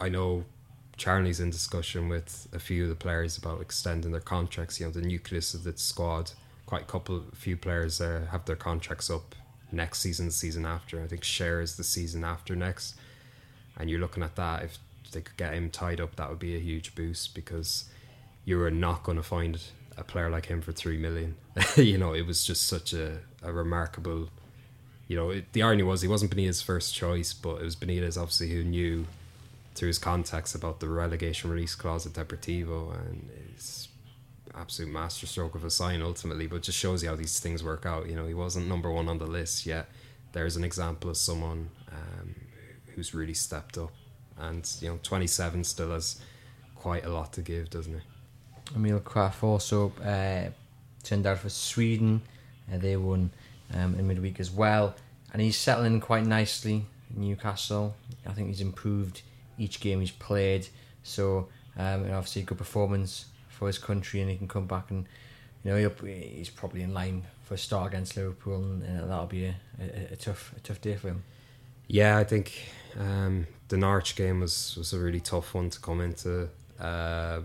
I 0.00 0.08
know 0.08 0.44
Charnley's 0.96 1.40
in 1.40 1.50
discussion 1.50 2.08
with 2.08 2.48
a 2.52 2.58
few 2.58 2.84
of 2.84 2.88
the 2.88 2.94
players 2.94 3.36
about 3.36 3.60
extending 3.60 4.12
their 4.12 4.20
contracts. 4.20 4.80
You 4.80 4.86
know, 4.86 4.92
the 4.92 5.02
nucleus 5.02 5.54
of 5.54 5.64
the 5.64 5.76
squad, 5.76 6.32
quite 6.64 6.82
a 6.82 6.86
couple, 6.86 7.24
a 7.32 7.36
few 7.36 7.56
players 7.56 8.00
uh, 8.00 8.26
have 8.30 8.44
their 8.46 8.56
contracts 8.56 9.10
up 9.10 9.34
next 9.70 9.98
season, 9.98 10.30
season 10.30 10.64
after. 10.64 11.02
I 11.02 11.06
think 11.06 11.22
Schär 11.22 11.62
is 11.62 11.76
the 11.76 11.84
season 11.84 12.24
after 12.24 12.56
next 12.56 12.94
and 13.76 13.90
you're 13.90 14.00
looking 14.00 14.22
at 14.22 14.36
that 14.36 14.62
if 14.62 14.78
they 15.12 15.20
could 15.20 15.36
get 15.36 15.54
him 15.54 15.70
tied 15.70 16.00
up 16.00 16.16
that 16.16 16.28
would 16.28 16.38
be 16.38 16.56
a 16.56 16.60
huge 16.60 16.94
boost 16.94 17.34
because 17.34 17.88
you 18.44 18.58
were 18.58 18.70
not 18.70 19.02
going 19.02 19.16
to 19.16 19.22
find 19.22 19.60
a 19.96 20.04
player 20.04 20.30
like 20.30 20.46
him 20.46 20.60
for 20.60 20.72
three 20.72 20.96
million 20.96 21.36
you 21.76 21.98
know 21.98 22.12
it 22.12 22.26
was 22.26 22.44
just 22.44 22.66
such 22.66 22.92
a, 22.92 23.18
a 23.42 23.52
remarkable 23.52 24.28
you 25.08 25.16
know 25.16 25.30
it, 25.30 25.52
the 25.52 25.62
irony 25.62 25.82
was 25.82 26.02
he 26.02 26.08
wasn't 26.08 26.30
Benitez's 26.30 26.62
first 26.62 26.94
choice 26.94 27.32
but 27.32 27.56
it 27.56 27.64
was 27.64 27.76
Benitez 27.76 28.20
obviously 28.20 28.50
who 28.50 28.64
knew 28.64 29.06
through 29.76 29.88
his 29.88 29.98
contacts 29.98 30.54
about 30.54 30.80
the 30.80 30.88
relegation 30.88 31.50
release 31.50 31.74
clause 31.74 32.06
at 32.06 32.12
Deportivo 32.12 32.94
and 33.08 33.30
his 33.54 33.88
absolute 34.54 34.90
masterstroke 34.90 35.54
of 35.54 35.64
a 35.64 35.70
sign 35.70 36.00
ultimately 36.00 36.46
but 36.46 36.62
just 36.62 36.78
shows 36.78 37.02
you 37.02 37.10
how 37.10 37.16
these 37.16 37.38
things 37.38 37.62
work 37.62 37.84
out 37.84 38.08
you 38.08 38.16
know 38.16 38.26
he 38.26 38.32
wasn't 38.32 38.66
number 38.66 38.90
one 38.90 39.06
on 39.06 39.18
the 39.18 39.26
list 39.26 39.66
yet 39.66 39.86
there's 40.32 40.56
an 40.56 40.64
example 40.64 41.10
of 41.10 41.16
someone 41.16 41.68
um, 41.92 42.34
who's 42.94 43.12
really 43.12 43.34
stepped 43.34 43.76
up 43.76 43.92
and 44.38 44.76
you 44.80 44.88
know 44.88 44.98
27 45.02 45.62
still 45.62 45.90
has 45.90 46.22
quite 46.74 47.04
a 47.04 47.10
lot 47.10 47.34
to 47.34 47.42
give 47.42 47.68
doesn't 47.68 47.92
he 47.92 48.00
Emil 48.74 49.00
Krafth 49.00 49.42
also 49.42 49.92
uh, 50.02 50.50
turned 51.02 51.26
out 51.26 51.38
for 51.38 51.48
Sweden. 51.48 52.22
Uh, 52.72 52.78
they 52.78 52.96
won 52.96 53.30
um, 53.72 53.94
in 53.94 54.08
midweek 54.08 54.40
as 54.40 54.50
well. 54.50 54.94
And 55.32 55.40
he's 55.42 55.56
settling 55.56 56.00
quite 56.00 56.26
nicely 56.26 56.86
in 57.14 57.22
Newcastle. 57.22 57.94
I 58.26 58.32
think 58.32 58.48
he's 58.48 58.60
improved 58.60 59.22
each 59.58 59.80
game 59.80 60.00
he's 60.00 60.10
played. 60.10 60.68
So, 61.02 61.48
um, 61.76 62.04
and 62.04 62.14
obviously, 62.14 62.42
good 62.42 62.58
performance 62.58 63.26
for 63.48 63.66
his 63.66 63.78
country, 63.78 64.20
and 64.20 64.30
he 64.30 64.36
can 64.36 64.48
come 64.48 64.66
back 64.66 64.90
and, 64.90 65.06
you 65.64 65.70
know, 65.70 65.90
he's 66.04 66.50
probably 66.50 66.82
in 66.82 66.92
line 66.92 67.22
for 67.44 67.54
a 67.54 67.58
start 67.58 67.92
against 67.92 68.16
Liverpool, 68.16 68.56
and 68.56 68.82
that'll 68.82 69.26
be 69.26 69.46
a, 69.46 69.54
a, 69.80 70.12
a 70.12 70.16
tough 70.16 70.52
a 70.56 70.60
tough 70.60 70.80
day 70.80 70.96
for 70.96 71.08
him. 71.08 71.22
Yeah, 71.88 72.18
I 72.18 72.24
think 72.24 72.52
um, 72.98 73.46
the 73.68 73.76
Norwich 73.76 74.16
game 74.16 74.40
was, 74.40 74.74
was 74.76 74.92
a 74.92 74.98
really 74.98 75.20
tough 75.20 75.54
one 75.54 75.70
to 75.70 75.80
come 75.80 76.00
into. 76.00 76.48
Uh, 76.80 77.42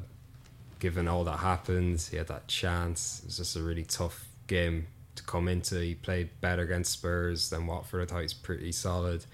given 0.80 1.08
all 1.08 1.24
that 1.26 1.38
happened, 1.38 2.02
he 2.10 2.17
had 2.17 2.28
that 2.28 2.47
chance. 2.47 3.19
It 3.19 3.28
was 3.28 3.38
just 3.38 3.56
a 3.56 3.62
really 3.62 3.84
tough 3.84 4.28
game 4.47 4.88
to 5.15 5.24
come 5.24 5.47
into. 5.47 5.80
He 5.80 5.93
played 5.93 6.30
better 6.41 6.63
against 6.63 6.91
Spurs 6.91 7.52
than 7.52 7.67
Watford. 7.67 8.02
I 8.02 8.06
thought 8.12 8.21
he's 8.21 8.34
pretty 8.34 8.71
solid. 8.71 9.26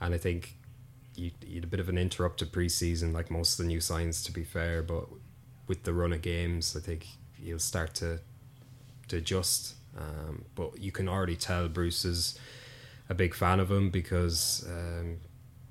And 0.00 0.12
I 0.12 0.18
think 0.18 0.56
you, 1.16 1.30
had 1.54 1.64
a 1.64 1.66
bit 1.66 1.80
of 1.80 1.88
an 1.88 1.98
interrupted 1.98 2.52
preseason, 2.52 3.12
like 3.12 3.30
most 3.30 3.58
of 3.58 3.64
the 3.64 3.68
new 3.68 3.80
signs, 3.80 4.22
to 4.24 4.32
be 4.32 4.44
fair. 4.44 4.82
But 4.82 5.06
with 5.66 5.84
the 5.84 5.92
run 5.92 6.12
of 6.12 6.22
games, 6.22 6.76
I 6.76 6.80
think 6.80 7.06
he'll 7.42 7.58
start 7.58 7.94
to 7.94 8.20
to 9.08 9.16
adjust. 9.16 9.74
Um, 9.96 10.44
but 10.54 10.78
you 10.80 10.90
can 10.90 11.08
already 11.08 11.36
tell 11.36 11.68
Bruce 11.68 12.04
is 12.04 12.38
a 13.08 13.14
big 13.14 13.34
fan 13.34 13.60
of 13.60 13.70
him 13.70 13.90
because 13.90 14.66
um, 14.68 15.18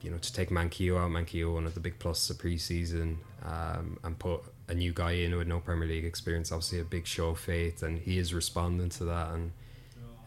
you 0.01 0.09
know 0.09 0.17
to 0.17 0.33
take 0.33 0.49
Manquillo 0.49 0.97
out, 0.97 1.11
Manquillo 1.11 1.53
one 1.53 1.65
of 1.65 1.73
the 1.73 1.79
big 1.79 1.99
plus 1.99 2.29
of 2.29 2.37
preseason, 2.37 3.17
um, 3.43 3.99
and 4.03 4.17
put 4.17 4.43
a 4.67 4.73
new 4.73 4.93
guy 4.93 5.11
in 5.11 5.35
with 5.35 5.47
no 5.47 5.59
Premier 5.59 5.87
League 5.87 6.05
experience, 6.05 6.51
obviously 6.51 6.79
a 6.79 6.83
big 6.83 7.05
show 7.05 7.29
of 7.29 7.39
faith, 7.39 7.83
and 7.83 7.99
he 7.99 8.17
is 8.17 8.33
responding 8.33 8.89
to 8.89 9.05
that. 9.05 9.31
And 9.31 9.51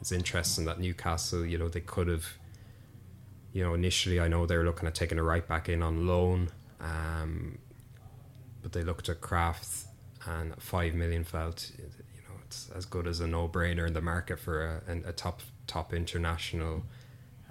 it's 0.00 0.12
interesting 0.12 0.66
that 0.66 0.78
Newcastle, 0.78 1.44
you 1.44 1.58
know, 1.58 1.68
they 1.68 1.80
could 1.80 2.08
have, 2.08 2.26
you 3.56 3.64
know, 3.64 3.72
initially 3.72 4.20
I 4.20 4.28
know 4.28 4.44
they 4.44 4.58
were 4.58 4.64
looking 4.64 4.86
at 4.86 4.94
taking 4.94 5.18
a 5.18 5.22
right 5.22 5.48
back 5.48 5.70
in 5.70 5.82
on 5.82 6.06
loan, 6.06 6.50
um, 6.78 7.56
but 8.60 8.72
they 8.72 8.82
looked 8.82 9.08
at 9.08 9.22
Krafth 9.22 9.86
and 10.26 10.54
five 10.60 10.92
million 10.92 11.24
felt, 11.24 11.72
you 11.78 11.84
know, 12.28 12.34
it's 12.44 12.68
as 12.76 12.84
good 12.84 13.06
as 13.06 13.20
a 13.20 13.26
no 13.26 13.48
brainer 13.48 13.86
in 13.86 13.94
the 13.94 14.02
market 14.02 14.38
for 14.38 14.82
a, 14.86 15.08
a 15.08 15.12
top 15.12 15.40
top 15.66 15.94
international 15.94 16.82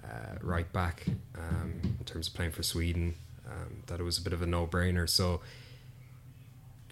uh, 0.04 0.36
right 0.42 0.72
back 0.72 1.06
um, 1.36 1.80
in 1.82 2.04
terms 2.04 2.28
of 2.28 2.34
playing 2.34 2.52
for 2.52 2.62
Sweden. 2.62 3.16
Um, 3.44 3.82
that 3.86 3.98
it 3.98 4.04
was 4.04 4.16
a 4.16 4.22
bit 4.22 4.32
of 4.32 4.42
a 4.42 4.46
no 4.46 4.64
brainer. 4.64 5.08
So 5.08 5.40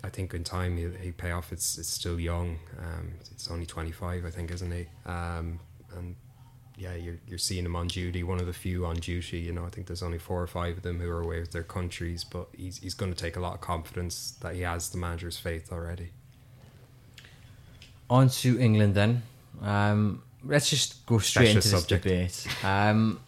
I 0.03 0.09
think 0.09 0.35
in 0.35 0.43
time 0.43 0.77
he'll, 0.77 0.91
he'll 0.91 1.13
pay 1.13 1.31
off. 1.31 1.53
It's 1.53 1.79
it's 1.79 1.89
still 1.89 2.19
young. 2.19 2.59
Um, 2.81 3.13
it's 3.31 3.49
only 3.49 3.67
twenty 3.67 3.93
five, 3.93 4.25
I 4.25 4.31
think, 4.31 4.51
isn't 4.51 4.73
he? 4.73 4.87
Um, 5.07 5.61
and 5.97 6.17
yeah, 6.77 6.95
you're 6.95 7.19
you're 7.27 7.39
seeing 7.39 7.65
him 7.65 7.77
on 7.77 7.87
duty. 7.89 8.23
One 8.23 8.41
of 8.41 8.47
the 8.47 8.53
few 8.53 8.85
on 8.87 8.97
duty. 8.97 9.39
You 9.39 9.53
know, 9.53 9.65
I 9.65 9.71
think 9.71 9.87
there's 9.87 10.03
only 10.03 10.19
four 10.19 10.43
or 10.43 10.47
five 10.47 10.77
of 10.79 10.83
them 10.83 11.01
who 11.01 11.09
are 11.09 11.21
away 11.21 11.41
with 11.41 11.53
their 11.53 11.63
countries. 11.63 12.25
But 12.25 12.49
he's 12.57 12.79
he's 12.79 12.95
going 12.95 13.13
to 13.13 13.19
take 13.19 13.37
a 13.37 13.41
lot 13.41 13.55
of 13.55 13.61
confidence 13.61 14.33
that 14.41 14.55
he 14.55 14.63
has 14.63 14.89
the 14.91 14.99
manager's 14.99 15.39
faith 15.39 15.71
already. 15.73 16.11
On 18.11 18.29
to 18.29 18.59
England 18.61 18.95
then. 18.95 19.23
Um, 19.63 20.23
let's 20.45 20.69
just 20.69 21.07
go 21.07 21.19
straight 21.19 21.47
Special 21.53 21.57
into 21.57 21.69
this 21.69 21.81
subject. 21.81 22.05
debate. 22.05 22.47
Um, 22.65 23.21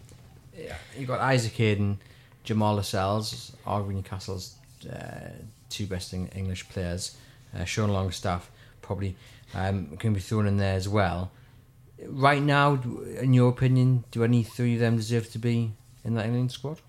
yeah, 0.57 0.77
you 0.99 1.07
got 1.07 1.21
Isaac 1.21 1.53
Hayden, 1.53 1.99
Jamal 2.45 2.75
Lascelles, 2.75 3.53
arguably 3.67 3.95
Newcastle's 3.95 4.57
uh, 4.91 5.31
two 5.71 5.87
best 5.87 6.13
English 6.13 6.69
players. 6.69 7.17
Uh, 7.57 7.65
Sean 7.65 7.91
Longstaff 7.91 8.51
probably 8.83 9.17
um, 9.55 9.97
can 9.99 10.13
be 10.13 10.21
thrown 10.21 10.47
in 10.47 10.57
there 10.57 10.75
as 10.75 10.89
well. 10.89 11.31
Right 12.05 12.43
now, 12.43 12.75
in 13.21 13.33
your 13.33 13.49
opinion, 13.49 14.05
do 14.11 14.23
any 14.23 14.43
three 14.43 14.75
of 14.75 14.81
them 14.81 14.97
deserve 14.97 15.31
to 15.33 15.39
be 15.39 15.73
in 16.05 16.15
that 16.15 16.27
England 16.27 16.53
squad? 16.53 16.81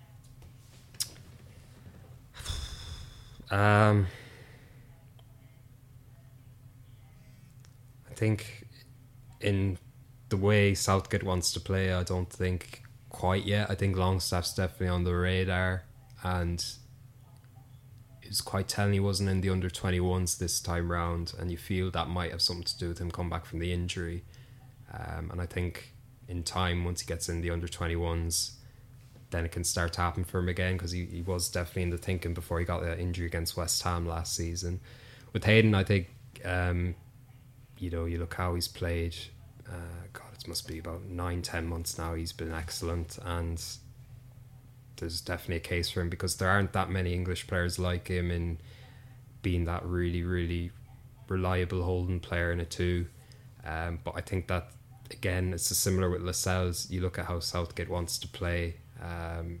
Um, 3.50 4.06
I 8.10 8.14
think 8.14 8.66
in 9.40 9.78
the 10.28 10.36
way 10.36 10.74
Southgate 10.74 11.22
wants 11.22 11.52
to 11.52 11.60
play, 11.60 11.92
I 11.92 12.02
don't 12.02 12.30
think 12.30 12.82
quite 13.08 13.46
yet. 13.46 13.70
I 13.70 13.74
think 13.74 13.96
Longstaff's 13.96 14.54
definitely 14.54 14.88
on 14.88 15.04
the 15.04 15.14
radar, 15.14 15.84
and 16.22 16.62
it 18.22 18.28
was 18.28 18.42
quite 18.42 18.68
telling 18.68 18.92
he 18.92 19.00
wasn't 19.00 19.30
in 19.30 19.40
the 19.40 19.48
under 19.48 19.70
21s 19.70 20.36
this 20.38 20.60
time 20.60 20.92
round, 20.92 21.32
and 21.38 21.50
you 21.50 21.56
feel 21.56 21.90
that 21.90 22.08
might 22.08 22.30
have 22.30 22.42
something 22.42 22.64
to 22.64 22.78
do 22.78 22.88
with 22.88 22.98
him 22.98 23.10
coming 23.10 23.30
back 23.30 23.46
from 23.46 23.58
the 23.60 23.72
injury. 23.72 24.24
Um, 24.92 25.30
and 25.30 25.40
I 25.40 25.46
think 25.46 25.92
in 26.28 26.42
time, 26.42 26.84
once 26.84 27.00
he 27.00 27.06
gets 27.06 27.28
in 27.28 27.40
the 27.40 27.50
under 27.50 27.66
21s, 27.66 28.52
then 29.30 29.44
it 29.44 29.52
can 29.52 29.64
start 29.64 29.92
to 29.94 30.00
happen 30.00 30.24
for 30.24 30.38
him 30.38 30.48
again 30.48 30.74
because 30.74 30.92
he, 30.92 31.04
he 31.04 31.22
was 31.22 31.48
definitely 31.48 31.82
in 31.82 31.90
the 31.90 31.98
thinking 31.98 32.34
before 32.34 32.58
he 32.58 32.64
got 32.64 32.82
that 32.82 32.98
injury 32.98 33.26
against 33.26 33.56
West 33.56 33.82
Ham 33.82 34.06
last 34.06 34.34
season. 34.34 34.80
With 35.32 35.44
Hayden, 35.44 35.74
I 35.74 35.84
think, 35.84 36.08
um, 36.44 36.94
you 37.78 37.90
know, 37.90 38.06
you 38.06 38.18
look 38.18 38.34
how 38.34 38.54
he's 38.54 38.68
played. 38.68 39.14
Uh, 39.68 40.06
God, 40.14 40.28
it 40.34 40.48
must 40.48 40.66
be 40.66 40.78
about 40.78 41.04
nine, 41.04 41.42
ten 41.42 41.66
months 41.66 41.98
now. 41.98 42.14
He's 42.14 42.32
been 42.32 42.52
excellent, 42.52 43.18
and 43.22 43.62
there's 44.96 45.20
definitely 45.20 45.56
a 45.56 45.60
case 45.60 45.90
for 45.90 46.00
him 46.00 46.08
because 46.08 46.36
there 46.36 46.48
aren't 46.48 46.72
that 46.72 46.90
many 46.90 47.12
English 47.12 47.46
players 47.46 47.78
like 47.78 48.08
him 48.08 48.30
in 48.30 48.58
being 49.42 49.64
that 49.66 49.84
really, 49.84 50.22
really 50.22 50.70
reliable 51.28 51.82
holding 51.82 52.18
player 52.20 52.50
in 52.50 52.60
a 52.60 52.64
two. 52.64 53.06
Um, 53.64 53.98
but 54.02 54.14
I 54.16 54.22
think 54.22 54.48
that 54.48 54.70
again, 55.10 55.52
it's 55.52 55.64
similar 55.76 56.10
with 56.10 56.22
Lascelles. 56.22 56.90
You 56.90 57.00
look 57.00 57.18
at 57.18 57.26
how 57.26 57.40
Southgate 57.40 57.88
wants 57.88 58.18
to 58.18 58.28
play. 58.28 58.76
Um, 59.00 59.60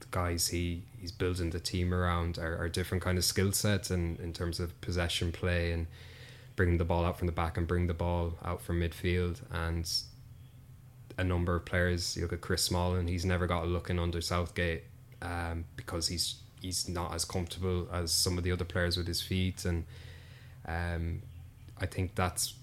the 0.00 0.06
guys 0.10 0.48
he 0.48 0.82
he's 1.00 1.12
building 1.12 1.50
the 1.50 1.60
team 1.60 1.92
around 1.92 2.38
are, 2.38 2.56
are 2.56 2.68
different 2.68 3.02
kind 3.02 3.18
of 3.18 3.24
skill 3.24 3.52
sets 3.52 3.90
and 3.90 4.20
in 4.20 4.32
terms 4.32 4.60
of 4.60 4.78
possession 4.80 5.32
play 5.32 5.72
and 5.72 5.86
bringing 6.54 6.78
the 6.78 6.84
ball 6.84 7.04
out 7.04 7.18
from 7.18 7.26
the 7.26 7.32
back 7.32 7.56
and 7.56 7.66
bring 7.66 7.86
the 7.86 7.94
ball 7.94 8.34
out 8.44 8.60
from 8.60 8.80
midfield 8.80 9.40
and 9.50 9.90
a 11.18 11.24
number 11.24 11.54
of 11.54 11.64
players. 11.64 12.16
You 12.16 12.22
look 12.22 12.32
at 12.32 12.40
Chris 12.40 12.62
Smalling; 12.62 13.08
he's 13.08 13.24
never 13.24 13.46
got 13.46 13.64
a 13.64 13.66
look 13.66 13.90
in 13.90 13.98
under 13.98 14.20
Southgate 14.20 14.84
um, 15.20 15.64
because 15.76 16.08
he's 16.08 16.36
he's 16.60 16.88
not 16.88 17.14
as 17.14 17.24
comfortable 17.24 17.88
as 17.92 18.12
some 18.12 18.38
of 18.38 18.44
the 18.44 18.52
other 18.52 18.64
players 18.64 18.96
with 18.96 19.06
his 19.06 19.20
feet, 19.20 19.64
and 19.64 19.84
um, 20.66 21.22
I 21.80 21.86
think 21.86 22.14
that's 22.14 22.54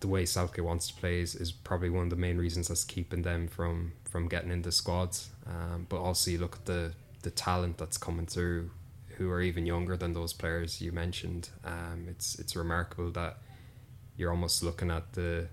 the 0.00 0.08
way 0.08 0.26
Southgate 0.26 0.64
wants 0.64 0.88
to 0.88 0.94
play 0.94 1.20
is, 1.20 1.34
is 1.34 1.52
probably 1.52 1.90
one 1.90 2.04
of 2.04 2.10
the 2.10 2.16
main 2.16 2.36
reasons 2.38 2.68
that's 2.68 2.84
keeping 2.84 3.22
them 3.22 3.48
from 3.48 3.92
from 4.04 4.28
getting 4.28 4.50
into 4.50 4.72
squads. 4.72 5.30
Um, 5.46 5.86
but 5.88 5.98
also 5.98 6.30
you 6.30 6.38
look 6.38 6.56
at 6.56 6.66
the 6.66 6.92
the 7.22 7.30
talent 7.30 7.78
that's 7.78 7.98
coming 7.98 8.26
through, 8.26 8.70
who 9.16 9.30
are 9.30 9.40
even 9.40 9.66
younger 9.66 9.96
than 9.96 10.12
those 10.12 10.32
players 10.32 10.80
you 10.80 10.92
mentioned. 10.92 11.48
Um, 11.64 12.06
it's 12.08 12.38
it's 12.38 12.54
remarkable 12.54 13.10
that 13.12 13.38
you're 14.16 14.30
almost 14.30 14.62
looking 14.62 14.90
at 14.90 15.12
the 15.14 15.48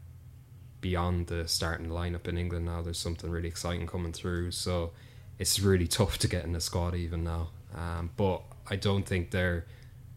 beyond 0.81 1.27
the 1.27 1.47
starting 1.47 1.87
lineup 1.87 2.27
in 2.27 2.37
England 2.37 2.65
now. 2.65 2.81
There's 2.81 2.99
something 2.99 3.29
really 3.29 3.47
exciting 3.47 3.87
coming 3.87 4.11
through. 4.11 4.51
So 4.51 4.91
it's 5.39 5.59
really 5.59 5.87
tough 5.99 6.17
to 6.19 6.27
get 6.27 6.43
in 6.43 6.51
the 6.51 6.61
squad 6.61 6.93
even 6.95 7.23
now. 7.23 7.49
Um, 7.73 8.11
but 8.17 8.43
I 8.69 8.75
don't 8.75 9.05
think 9.05 9.31
they're 9.31 9.65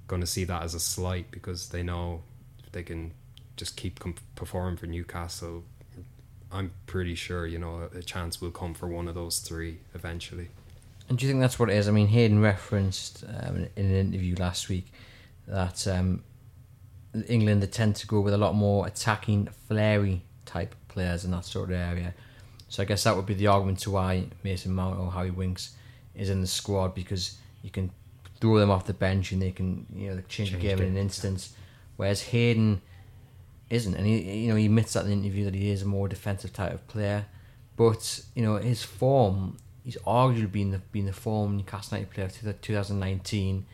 going 0.08 0.20
to 0.20 0.26
see 0.26 0.44
that 0.44 0.62
as 0.62 0.74
a 0.74 0.80
slight 0.80 1.30
because 1.30 1.68
they 1.68 1.82
know 1.82 2.22
they 2.72 2.82
can 2.82 3.12
just 3.56 3.76
keep 3.76 3.98
com- 3.98 4.14
performing 4.34 4.76
for 4.76 4.86
Newcastle. 4.86 5.64
I'm 6.52 6.72
pretty 6.86 7.14
sure 7.14 7.46
you 7.46 7.58
know 7.58 7.88
a 7.94 8.02
chance 8.02 8.40
will 8.40 8.50
come 8.50 8.74
for 8.74 8.88
one 8.88 9.08
of 9.08 9.14
those 9.14 9.40
three 9.40 9.78
eventually. 9.94 10.48
And 11.08 11.18
do 11.18 11.24
you 11.24 11.30
think 11.30 11.40
that's 11.40 11.58
what 11.58 11.70
it 11.70 11.76
is? 11.76 11.88
I 11.88 11.92
mean, 11.92 12.08
Hayden 12.08 12.40
referenced 12.40 13.24
um, 13.24 13.68
in 13.76 13.86
an 13.86 13.94
interview 13.94 14.34
last 14.36 14.68
week 14.68 14.92
that 15.46 15.86
um, 15.86 16.24
England 17.28 17.62
they 17.62 17.68
tend 17.68 17.96
to 17.96 18.06
go 18.06 18.20
with 18.20 18.34
a 18.34 18.38
lot 18.38 18.54
more 18.54 18.86
attacking, 18.86 19.48
flary 19.68 20.22
type 20.44 20.74
players 20.88 21.24
in 21.24 21.30
that 21.30 21.44
sort 21.44 21.70
of 21.70 21.76
area. 21.76 22.14
So 22.68 22.82
I 22.82 22.86
guess 22.86 23.04
that 23.04 23.14
would 23.14 23.26
be 23.26 23.34
the 23.34 23.46
argument 23.46 23.78
to 23.80 23.92
why 23.92 24.26
Mason 24.42 24.72
Mount 24.72 24.98
or 24.98 25.12
Harry 25.12 25.30
Winks 25.30 25.76
is 26.14 26.30
in 26.30 26.40
the 26.40 26.46
squad 26.46 26.94
because 26.94 27.38
you 27.62 27.70
can 27.70 27.90
throw 28.40 28.58
them 28.58 28.70
off 28.70 28.86
the 28.86 28.94
bench 28.94 29.32
and 29.32 29.40
they 29.40 29.52
can 29.52 29.86
you 29.94 30.10
know 30.10 30.22
change, 30.28 30.50
the 30.50 30.58
Change 30.58 30.62
game 30.62 30.78
in 30.78 30.92
an 30.92 30.96
instant. 30.96 31.48
Whereas 31.96 32.22
Hayden 32.22 32.82
isn't, 33.70 33.94
and 33.94 34.06
he 34.06 34.44
you 34.44 34.48
know 34.48 34.56
he 34.56 34.66
admits 34.66 34.92
that 34.92 35.04
in 35.04 35.06
the 35.08 35.12
interview 35.12 35.44
that 35.44 35.54
he 35.54 35.70
is 35.70 35.82
a 35.82 35.86
more 35.86 36.08
defensive 36.08 36.52
type 36.52 36.72
of 36.72 36.86
player. 36.88 37.26
But 37.76 38.20
you 38.34 38.42
know 38.42 38.56
his 38.56 38.82
form, 38.82 39.58
he's 39.84 39.96
arguably 39.98 40.52
been 40.52 40.70
the 40.70 40.78
been 40.78 41.06
the 41.06 41.12
form 41.12 41.56
Newcastle 41.56 41.98
United 41.98 42.14
player 42.14 42.26
of 42.26 42.60
2019. 42.60 43.66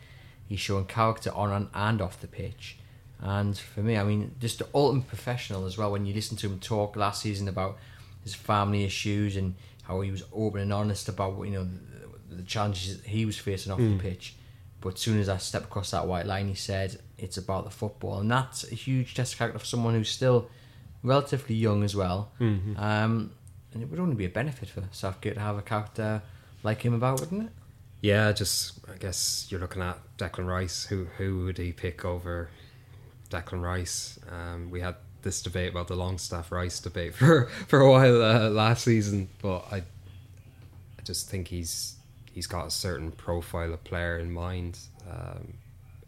He's 0.47 0.59
shown 0.59 0.85
character 0.85 1.31
on 1.33 1.69
and, 1.73 2.01
off 2.01 2.19
the 2.19 2.27
pitch. 2.27 2.77
And 3.19 3.57
for 3.57 3.79
me, 3.79 3.97
I 3.97 4.03
mean, 4.03 4.35
just 4.39 4.59
the 4.59 4.67
ultimate 4.75 5.07
professional 5.07 5.65
as 5.65 5.77
well. 5.77 5.91
When 5.91 6.05
you 6.05 6.13
listen 6.13 6.35
to 6.37 6.47
him 6.47 6.59
talk 6.59 6.97
last 6.97 7.21
season 7.21 7.47
about 7.47 7.77
his 8.23 8.35
family 8.35 8.83
issues 8.83 9.37
and 9.37 9.55
how 9.83 10.01
he 10.01 10.11
was 10.11 10.23
open 10.33 10.61
and 10.61 10.73
honest 10.73 11.07
about 11.07 11.37
you 11.43 11.51
know 11.51 11.63
the, 12.29 12.35
the 12.35 12.43
challenges 12.43 13.01
he 13.03 13.25
was 13.25 13.37
facing 13.37 13.71
off 13.71 13.79
the 13.79 13.85
mm. 13.85 13.99
pitch. 13.99 14.35
But 14.81 14.95
as 14.95 14.99
soon 14.99 15.19
as 15.19 15.29
I 15.29 15.37
stepped 15.37 15.65
across 15.65 15.91
that 15.91 16.07
white 16.07 16.25
line, 16.25 16.49
he 16.49 16.55
said 16.55 16.99
it's 17.23 17.37
about 17.37 17.63
the 17.63 17.71
football, 17.71 18.19
and 18.19 18.29
that's 18.29 18.69
a 18.69 18.75
huge 18.75 19.13
test 19.15 19.33
of 19.33 19.39
character 19.39 19.59
for 19.59 19.65
someone 19.65 19.93
who's 19.93 20.09
still 20.09 20.49
relatively 21.01 21.55
young 21.55 21.83
as 21.83 21.95
well. 21.95 22.31
Um, 22.77 23.31
and 23.73 23.81
it 23.81 23.89
would 23.89 23.99
only 23.99 24.15
be 24.15 24.25
a 24.25 24.29
benefit 24.29 24.69
for 24.69 24.83
Southgate 24.91 25.35
to 25.35 25.39
have 25.39 25.57
a 25.57 25.61
character 25.61 26.21
like 26.63 26.81
him 26.81 26.93
about, 26.93 27.19
wouldn't 27.21 27.43
it? 27.43 27.53
Yeah, 28.01 28.31
just 28.33 28.79
I 28.93 28.97
guess 28.97 29.47
you're 29.49 29.61
looking 29.61 29.81
at 29.81 29.97
Declan 30.17 30.45
Rice. 30.47 30.85
Who 30.85 31.05
who 31.17 31.45
would 31.45 31.57
he 31.57 31.71
pick 31.71 32.03
over 32.03 32.49
Declan 33.29 33.61
Rice? 33.61 34.19
Um, 34.29 34.69
we 34.69 34.81
had 34.81 34.95
this 35.21 35.41
debate 35.41 35.71
about 35.71 35.87
the 35.87 35.95
Longstaff 35.95 36.51
Rice 36.51 36.81
debate 36.81 37.15
for 37.19 37.47
for 37.67 37.79
a 37.79 37.89
while 37.89 38.21
uh, 38.21 38.49
last 38.49 38.83
season, 38.83 39.29
but 39.41 39.65
I 39.71 39.77
I 39.77 41.01
just 41.03 41.29
think 41.29 41.47
he's 41.47 41.95
he's 42.33 42.47
got 42.47 42.67
a 42.67 42.71
certain 42.71 43.11
profile 43.11 43.73
of 43.73 43.83
player 43.85 44.19
in 44.19 44.31
mind, 44.31 44.79
um, 45.09 45.53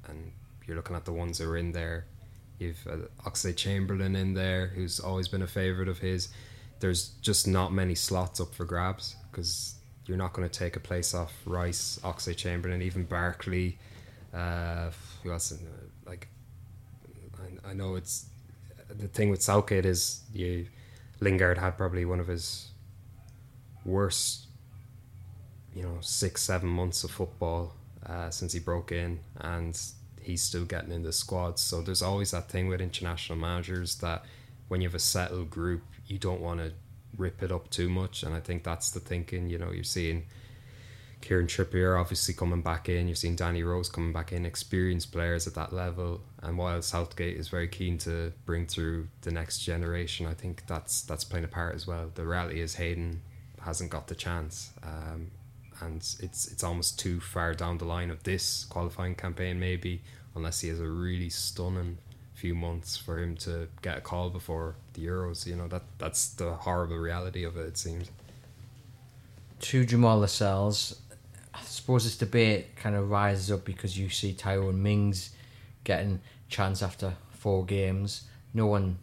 and 0.10 0.32
you're 0.67 0.75
looking 0.75 0.95
at 0.95 1.06
the 1.06 1.13
ones 1.13 1.39
who 1.39 1.49
are 1.49 1.58
in 1.58 1.71
there. 1.71 2.06
You've 2.60 2.88
uh, 2.89 3.30
Oxlade 3.30 3.58
Chamberlain 3.58 4.15
in 4.15 4.34
there, 4.34 4.67
who's 4.67 4.99
always 4.99 5.28
been 5.28 5.41
a 5.41 5.47
favourite 5.47 5.89
of 5.89 5.99
his. 5.99 6.30
There's 6.80 7.10
just 7.21 7.47
not 7.47 7.73
many 7.73 7.95
slots 7.95 8.39
up 8.39 8.54
for 8.54 8.65
grabs 8.65 9.15
because 9.32 9.75
you're 10.06 10.17
not 10.17 10.34
going 10.34 10.47
to 10.47 10.60
take 10.60 10.75
a 10.75 10.80
place 10.80 11.13
off 11.13 11.34
Rice, 11.45 11.99
Oxlade 12.04 12.38
Chamberlain, 12.38 12.82
even 12.82 13.04
Barkley. 13.04 13.78
Uh, 14.34 14.91
who 15.23 15.32
else? 15.32 15.54
Like, 16.06 16.28
I, 17.65 17.71
I 17.71 17.73
know 17.73 17.95
it's 17.95 18.25
the 18.89 19.08
thing 19.08 19.30
with 19.30 19.41
Southgate 19.41 19.86
is 19.86 20.21
you. 20.34 20.67
Lingard 21.21 21.58
had 21.58 21.78
probably 21.78 22.04
one 22.04 22.19
of 22.19 22.28
his 22.28 22.67
worst, 23.86 24.47
you 25.73 25.84
know, 25.84 25.97
six 26.01 26.41
seven 26.41 26.67
months 26.67 27.04
of 27.06 27.12
football 27.12 27.73
uh, 28.06 28.30
since 28.30 28.51
he 28.51 28.60
broke 28.60 28.91
in, 28.91 29.19
and 29.39 29.80
he's 30.25 30.41
still 30.41 30.65
getting 30.65 30.91
in 30.91 31.03
the 31.03 31.13
squads. 31.13 31.61
So 31.61 31.81
there's 31.81 32.01
always 32.01 32.31
that 32.31 32.49
thing 32.49 32.67
with 32.67 32.81
international 32.81 33.38
managers 33.38 33.95
that 33.97 34.25
when 34.67 34.81
you 34.81 34.88
have 34.88 34.95
a 34.95 34.99
settled 34.99 35.49
group, 35.49 35.83
you 36.07 36.17
don't 36.17 36.41
want 36.41 36.59
to 36.59 36.73
rip 37.15 37.43
it 37.43 37.51
up 37.51 37.69
too 37.69 37.89
much. 37.89 38.23
And 38.23 38.33
I 38.33 38.39
think 38.39 38.63
that's 38.63 38.89
the 38.89 38.99
thinking. 38.99 39.49
You 39.49 39.59
know, 39.59 39.71
you're 39.71 39.83
seeing 39.83 40.25
Kieran 41.21 41.47
Trippier 41.47 41.99
obviously 41.99 42.33
coming 42.33 42.61
back 42.61 42.89
in. 42.89 43.07
You're 43.07 43.15
seeing 43.15 43.35
Danny 43.35 43.63
Rose 43.63 43.89
coming 43.89 44.13
back 44.13 44.33
in, 44.33 44.45
experienced 44.45 45.11
players 45.11 45.47
at 45.47 45.53
that 45.55 45.71
level. 45.71 46.21
And 46.41 46.57
while 46.57 46.81
Southgate 46.81 47.38
is 47.38 47.47
very 47.47 47.67
keen 47.67 47.97
to 47.99 48.33
bring 48.45 48.65
through 48.65 49.07
the 49.21 49.31
next 49.31 49.59
generation, 49.59 50.25
I 50.25 50.33
think 50.33 50.63
that's 50.67 51.03
that's 51.03 51.23
playing 51.23 51.45
a 51.45 51.49
part 51.49 51.75
as 51.75 51.85
well. 51.85 52.11
The 52.13 52.25
reality 52.25 52.61
is 52.61 52.75
Hayden 52.75 53.21
hasn't 53.61 53.91
got 53.91 54.07
the 54.07 54.15
chance. 54.15 54.71
Um, 54.83 55.31
and 55.81 55.97
it's 55.97 56.47
it's 56.51 56.63
almost 56.63 56.99
too 56.99 57.19
far 57.19 57.53
down 57.53 57.77
the 57.77 57.85
line 57.85 58.09
of 58.09 58.23
this 58.23 58.65
qualifying 58.65 59.15
campaign, 59.15 59.59
maybe, 59.59 60.01
unless 60.35 60.61
he 60.61 60.69
has 60.69 60.79
a 60.79 60.88
really 60.88 61.29
stunning 61.29 61.97
few 62.33 62.53
months 62.53 62.97
for 62.97 63.17
him 63.17 63.35
to 63.38 63.67
get 63.81 63.97
a 63.97 64.01
call 64.01 64.29
before 64.29 64.75
the 64.93 65.05
Euros. 65.05 65.45
You 65.45 65.55
know 65.55 65.67
that 65.69 65.83
that's 65.97 66.29
the 66.29 66.53
horrible 66.53 66.97
reality 66.97 67.43
of 67.43 67.57
it. 67.57 67.67
It 67.67 67.77
seems. 67.77 68.11
To 69.61 69.85
Jamal 69.85 70.19
Lascelles, 70.19 70.99
I 71.53 71.61
suppose 71.61 72.03
this 72.03 72.17
debate 72.17 72.75
kind 72.75 72.95
of 72.95 73.09
rises 73.09 73.51
up 73.51 73.63
because 73.63 73.97
you 73.97 74.09
see 74.09 74.33
Tyrone 74.33 74.83
Mings 74.83 75.31
getting 75.85 76.19
chance 76.49 76.83
after 76.83 77.13
four 77.31 77.65
games. 77.65 78.23
No 78.53 78.67
one 78.67 78.97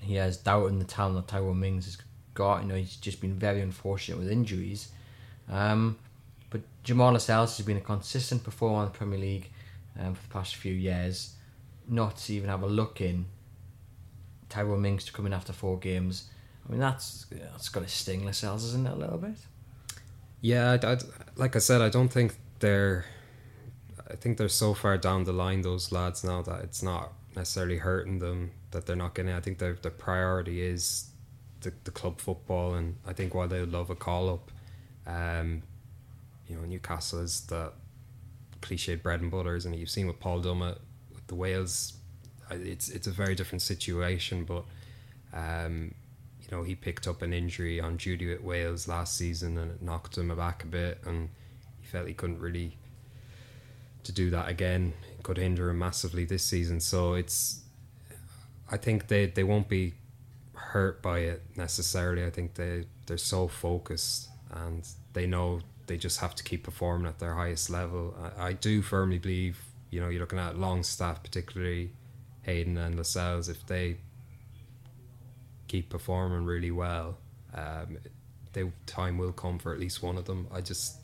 he 0.00 0.16
has 0.16 0.36
doubting 0.36 0.80
the 0.80 0.84
talent 0.84 1.14
that 1.14 1.32
Tyrone 1.32 1.60
Mings 1.60 1.84
has 1.84 1.98
got. 2.34 2.62
You 2.62 2.68
know 2.68 2.74
he's 2.74 2.96
just 2.96 3.20
been 3.20 3.34
very 3.34 3.60
unfortunate 3.60 4.18
with 4.18 4.30
injuries. 4.30 4.88
Um, 5.48 5.98
Jamal 6.82 7.12
Lascelles 7.12 7.56
has 7.56 7.66
been 7.66 7.76
a 7.76 7.80
consistent 7.80 8.42
performer 8.42 8.80
in 8.80 8.92
the 8.92 8.98
Premier 8.98 9.18
League 9.18 9.50
um, 9.98 10.14
for 10.14 10.22
the 10.22 10.32
past 10.32 10.56
few 10.56 10.72
years. 10.72 11.34
Not 11.88 12.16
to 12.18 12.34
even 12.34 12.48
have 12.48 12.62
a 12.62 12.66
look 12.66 13.00
in 13.00 13.26
Tyrone 14.48 14.82
Mings 14.82 15.04
to 15.04 15.12
come 15.12 15.26
in 15.26 15.32
after 15.32 15.52
four 15.52 15.78
games. 15.78 16.28
I 16.66 16.70
mean, 16.70 16.80
that's 16.80 17.26
that's 17.30 17.68
got 17.68 17.82
to 17.82 17.88
sting 17.88 18.24
Lascelles, 18.24 18.64
isn't 18.64 18.86
it, 18.86 18.92
a 18.92 18.96
little 18.96 19.18
bit? 19.18 19.36
Yeah, 20.40 20.72
I, 20.82 20.92
I, 20.92 20.98
like 21.36 21.56
I 21.56 21.58
said, 21.58 21.80
I 21.80 21.88
don't 21.88 22.08
think 22.08 22.36
they're. 22.60 23.04
I 24.10 24.16
think 24.16 24.36
they're 24.36 24.48
so 24.48 24.74
far 24.74 24.98
down 24.98 25.24
the 25.24 25.32
line, 25.32 25.62
those 25.62 25.90
lads 25.90 26.22
now, 26.22 26.42
that 26.42 26.62
it's 26.64 26.82
not 26.82 27.12
necessarily 27.34 27.78
hurting 27.78 28.18
them 28.18 28.50
that 28.72 28.86
they're 28.86 28.96
not 28.96 29.14
getting. 29.14 29.32
I 29.32 29.40
think 29.40 29.58
their 29.58 29.74
their 29.74 29.90
priority 29.90 30.62
is 30.62 31.10
the, 31.60 31.72
the 31.84 31.90
club 31.90 32.20
football, 32.20 32.74
and 32.74 32.96
I 33.06 33.12
think 33.12 33.34
while 33.34 33.48
they 33.48 33.64
love 33.64 33.90
a 33.90 33.94
call 33.94 34.28
up, 34.30 34.50
um, 35.06 35.62
you 36.52 36.58
know, 36.58 36.66
Newcastle 36.66 37.20
is 37.20 37.42
the 37.42 37.72
cliched 38.60 39.02
bread 39.02 39.20
and 39.20 39.30
butters, 39.30 39.64
and 39.64 39.74
you've 39.74 39.90
seen 39.90 40.06
with 40.06 40.20
Paul 40.20 40.42
Dummett 40.42 40.78
with 41.14 41.26
the 41.26 41.34
Wales, 41.34 41.94
it's 42.50 42.90
it's 42.90 43.06
a 43.06 43.10
very 43.10 43.34
different 43.34 43.62
situation. 43.62 44.44
But 44.44 44.64
um, 45.32 45.94
you 46.40 46.48
know, 46.50 46.62
he 46.62 46.74
picked 46.74 47.08
up 47.08 47.22
an 47.22 47.32
injury 47.32 47.80
on 47.80 47.96
duty 47.96 48.32
at 48.32 48.44
Wales 48.44 48.86
last 48.86 49.16
season, 49.16 49.56
and 49.56 49.72
it 49.72 49.82
knocked 49.82 50.18
him 50.18 50.34
back 50.36 50.62
a 50.62 50.66
bit, 50.66 50.98
and 51.06 51.30
he 51.80 51.86
felt 51.86 52.06
he 52.06 52.14
couldn't 52.14 52.38
really 52.38 52.76
to 54.04 54.12
do 54.12 54.30
that 54.30 54.48
again. 54.48 54.92
It 55.18 55.22
could 55.22 55.38
hinder 55.38 55.70
him 55.70 55.78
massively 55.78 56.24
this 56.24 56.42
season. 56.42 56.80
So 56.80 57.14
it's, 57.14 57.62
I 58.70 58.76
think 58.76 59.08
they 59.08 59.26
they 59.26 59.44
won't 59.44 59.68
be 59.68 59.94
hurt 60.54 61.00
by 61.00 61.20
it 61.20 61.42
necessarily. 61.56 62.24
I 62.24 62.30
think 62.30 62.54
they 62.54 62.84
they're 63.06 63.16
so 63.16 63.48
focused 63.48 64.28
and 64.50 64.86
they 65.12 65.26
know 65.26 65.60
they 65.86 65.96
just 65.96 66.20
have 66.20 66.34
to 66.36 66.44
keep 66.44 66.62
performing 66.64 67.06
at 67.06 67.18
their 67.18 67.34
highest 67.34 67.70
level. 67.70 68.14
I, 68.38 68.48
I 68.48 68.52
do 68.52 68.82
firmly 68.82 69.18
believe, 69.18 69.58
you 69.90 70.00
know, 70.00 70.08
you're 70.08 70.20
looking 70.20 70.38
at 70.38 70.58
Longstaff, 70.58 71.22
particularly 71.22 71.90
Hayden 72.42 72.76
and 72.76 72.96
Lascelles, 72.96 73.48
if 73.48 73.66
they 73.66 73.96
keep 75.68 75.88
performing 75.88 76.44
really 76.44 76.70
well, 76.70 77.18
um, 77.54 77.98
they, 78.52 78.70
time 78.86 79.18
will 79.18 79.32
come 79.32 79.58
for 79.58 79.72
at 79.72 79.80
least 79.80 80.02
one 80.02 80.18
of 80.18 80.24
them. 80.26 80.46
I 80.52 80.60
just, 80.60 80.96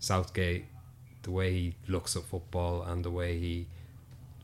Southgate, 0.00 0.64
the 1.22 1.30
way 1.30 1.52
he 1.52 1.74
looks 1.86 2.16
at 2.16 2.24
football 2.24 2.82
and 2.82 3.04
the 3.04 3.10
way 3.10 3.38
he 3.38 3.66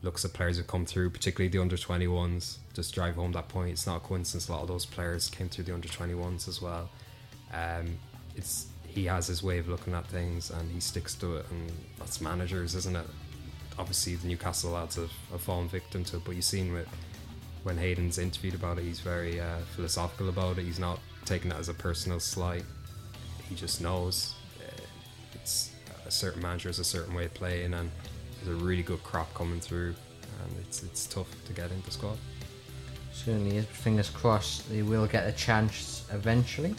looks 0.01 0.23
at 0.23 0.33
players 0.33 0.57
who 0.57 0.63
come 0.63 0.85
through, 0.85 1.09
particularly 1.09 1.49
the 1.49 1.59
under 1.59 1.75
21s, 1.75 2.57
just 2.73 2.93
drive 2.93 3.15
home 3.15 3.31
that 3.33 3.49
point. 3.49 3.71
It's 3.71 3.87
not 3.87 3.97
a 3.97 3.99
coincidence 3.99 4.47
a 4.47 4.51
lot 4.51 4.61
of 4.61 4.67
those 4.67 4.85
players 4.85 5.29
came 5.29 5.49
through 5.49 5.65
the 5.65 5.73
under 5.73 5.87
21s 5.87 6.47
as 6.47 6.61
well. 6.61 6.89
Um, 7.53 7.97
it's 8.35 8.67
he 8.95 9.05
has 9.05 9.27
his 9.27 9.43
way 9.43 9.59
of 9.59 9.67
looking 9.67 9.93
at 9.93 10.07
things 10.07 10.49
and 10.49 10.71
he 10.71 10.79
sticks 10.79 11.13
to 11.15 11.37
it, 11.37 11.45
and 11.51 11.71
that's 11.99 12.21
managers, 12.21 12.75
isn't 12.75 12.95
it? 12.95 13.07
Obviously, 13.77 14.15
the 14.15 14.27
Newcastle 14.27 14.71
lads 14.71 14.95
have, 14.95 15.11
have 15.31 15.41
fallen 15.41 15.67
victim 15.67 16.03
to 16.05 16.17
it, 16.17 16.23
but 16.25 16.35
you've 16.35 16.45
seen 16.45 16.73
with 16.73 16.87
when 17.63 17.77
Hayden's 17.77 18.19
interviewed 18.19 18.53
about 18.53 18.77
it, 18.77 18.83
he's 18.83 18.99
very 18.99 19.41
uh, 19.41 19.57
philosophical 19.75 20.29
about 20.29 20.59
it. 20.59 20.65
He's 20.65 20.79
not 20.79 20.99
taking 21.25 21.49
it 21.49 21.57
as 21.57 21.67
a 21.67 21.73
personal 21.73 22.19
slight. 22.19 22.63
He 23.49 23.55
just 23.55 23.81
knows 23.81 24.35
uh, 24.61 24.81
it's 25.33 25.71
a 26.05 26.11
certain 26.11 26.43
manager 26.43 26.69
has 26.69 26.77
a 26.77 26.83
certain 26.83 27.15
way 27.15 27.25
of 27.25 27.33
playing, 27.33 27.73
and 27.73 27.89
there's 28.43 28.61
a 28.61 28.63
really 28.63 28.83
good 28.83 29.03
crop 29.03 29.33
coming 29.33 29.59
through, 29.59 29.95
and 30.43 30.57
it's 30.61 30.83
it's 30.83 31.07
tough 31.07 31.27
to 31.47 31.53
get 31.53 31.71
into 31.71 31.85
the 31.85 31.91
squad. 31.91 32.17
Certainly 33.11 33.57
is. 33.57 33.65
Fingers 33.65 34.11
crossed 34.11 34.69
they 34.69 34.83
will 34.83 35.07
get 35.07 35.27
a 35.27 35.31
chance 35.31 36.05
eventually. 36.13 36.75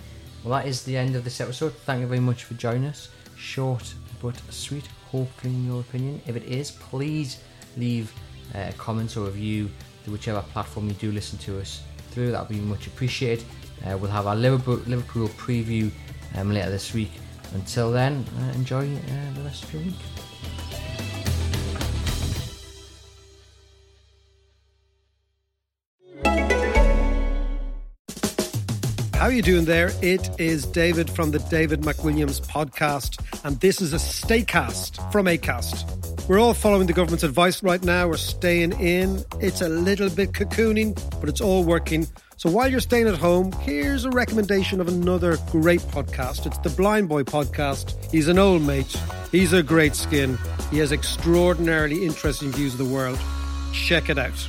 Well, 0.46 0.60
that 0.60 0.68
is 0.68 0.84
the 0.84 0.96
end 0.96 1.16
of 1.16 1.24
this 1.24 1.40
episode. 1.40 1.72
Thank 1.72 2.02
you 2.02 2.06
very 2.06 2.20
much 2.20 2.44
for 2.44 2.54
joining 2.54 2.84
us. 2.84 3.08
Short 3.36 3.92
but 4.22 4.40
sweet, 4.48 4.86
hopefully, 5.10 5.52
in 5.52 5.66
your 5.66 5.80
opinion. 5.80 6.22
If 6.24 6.36
it 6.36 6.44
is, 6.44 6.70
please 6.70 7.40
leave 7.76 8.14
uh, 8.54 8.66
a 8.68 8.72
comment 8.74 9.16
or 9.16 9.24
review 9.24 9.68
to 10.04 10.12
whichever 10.12 10.40
platform 10.42 10.86
you 10.86 10.94
do 10.94 11.10
listen 11.10 11.36
to 11.40 11.58
us 11.58 11.82
through. 12.12 12.30
That 12.30 12.48
would 12.48 12.56
be 12.56 12.62
much 12.62 12.86
appreciated. 12.86 13.44
Uh, 13.84 13.98
we'll 13.98 14.08
have 14.12 14.28
our 14.28 14.36
Liverpool, 14.36 14.76
Liverpool 14.86 15.26
preview 15.30 15.90
um, 16.36 16.52
later 16.52 16.70
this 16.70 16.94
week. 16.94 17.10
Until 17.54 17.90
then, 17.90 18.24
uh, 18.38 18.52
enjoy 18.52 18.86
uh, 18.86 19.34
the 19.34 19.40
rest 19.42 19.64
of 19.64 19.74
your 19.74 19.82
week. 19.82 20.25
How 29.26 29.32
are 29.32 29.34
you 29.34 29.42
doing 29.42 29.64
there? 29.64 29.90
It 30.02 30.30
is 30.38 30.64
David 30.66 31.10
from 31.10 31.32
the 31.32 31.40
David 31.40 31.80
McWilliams 31.80 32.40
podcast, 32.46 33.20
and 33.44 33.58
this 33.58 33.80
is 33.82 33.92
a 33.92 33.96
Staycast 33.96 35.10
from 35.10 35.26
Acast. 35.26 36.28
We're 36.28 36.38
all 36.38 36.54
following 36.54 36.86
the 36.86 36.92
government's 36.92 37.24
advice 37.24 37.60
right 37.60 37.82
now. 37.82 38.06
We're 38.06 38.18
staying 38.18 38.78
in. 38.78 39.24
It's 39.40 39.62
a 39.62 39.68
little 39.68 40.10
bit 40.10 40.30
cocooning, 40.30 40.94
but 41.18 41.28
it's 41.28 41.40
all 41.40 41.64
working. 41.64 42.06
So 42.36 42.48
while 42.48 42.70
you're 42.70 42.78
staying 42.78 43.08
at 43.08 43.16
home, 43.16 43.50
here's 43.62 44.04
a 44.04 44.10
recommendation 44.10 44.80
of 44.80 44.86
another 44.86 45.38
great 45.50 45.80
podcast. 45.80 46.46
It's 46.46 46.58
the 46.58 46.70
Blind 46.70 47.08
Boy 47.08 47.24
podcast. 47.24 47.96
He's 48.12 48.28
an 48.28 48.38
old 48.38 48.62
mate. 48.62 48.96
He's 49.32 49.52
a 49.52 49.60
great 49.60 49.96
skin. 49.96 50.38
He 50.70 50.78
has 50.78 50.92
extraordinarily 50.92 52.06
interesting 52.06 52.52
views 52.52 52.74
of 52.74 52.78
the 52.78 52.94
world. 52.94 53.18
Check 53.72 54.08
it 54.08 54.18
out. 54.18 54.48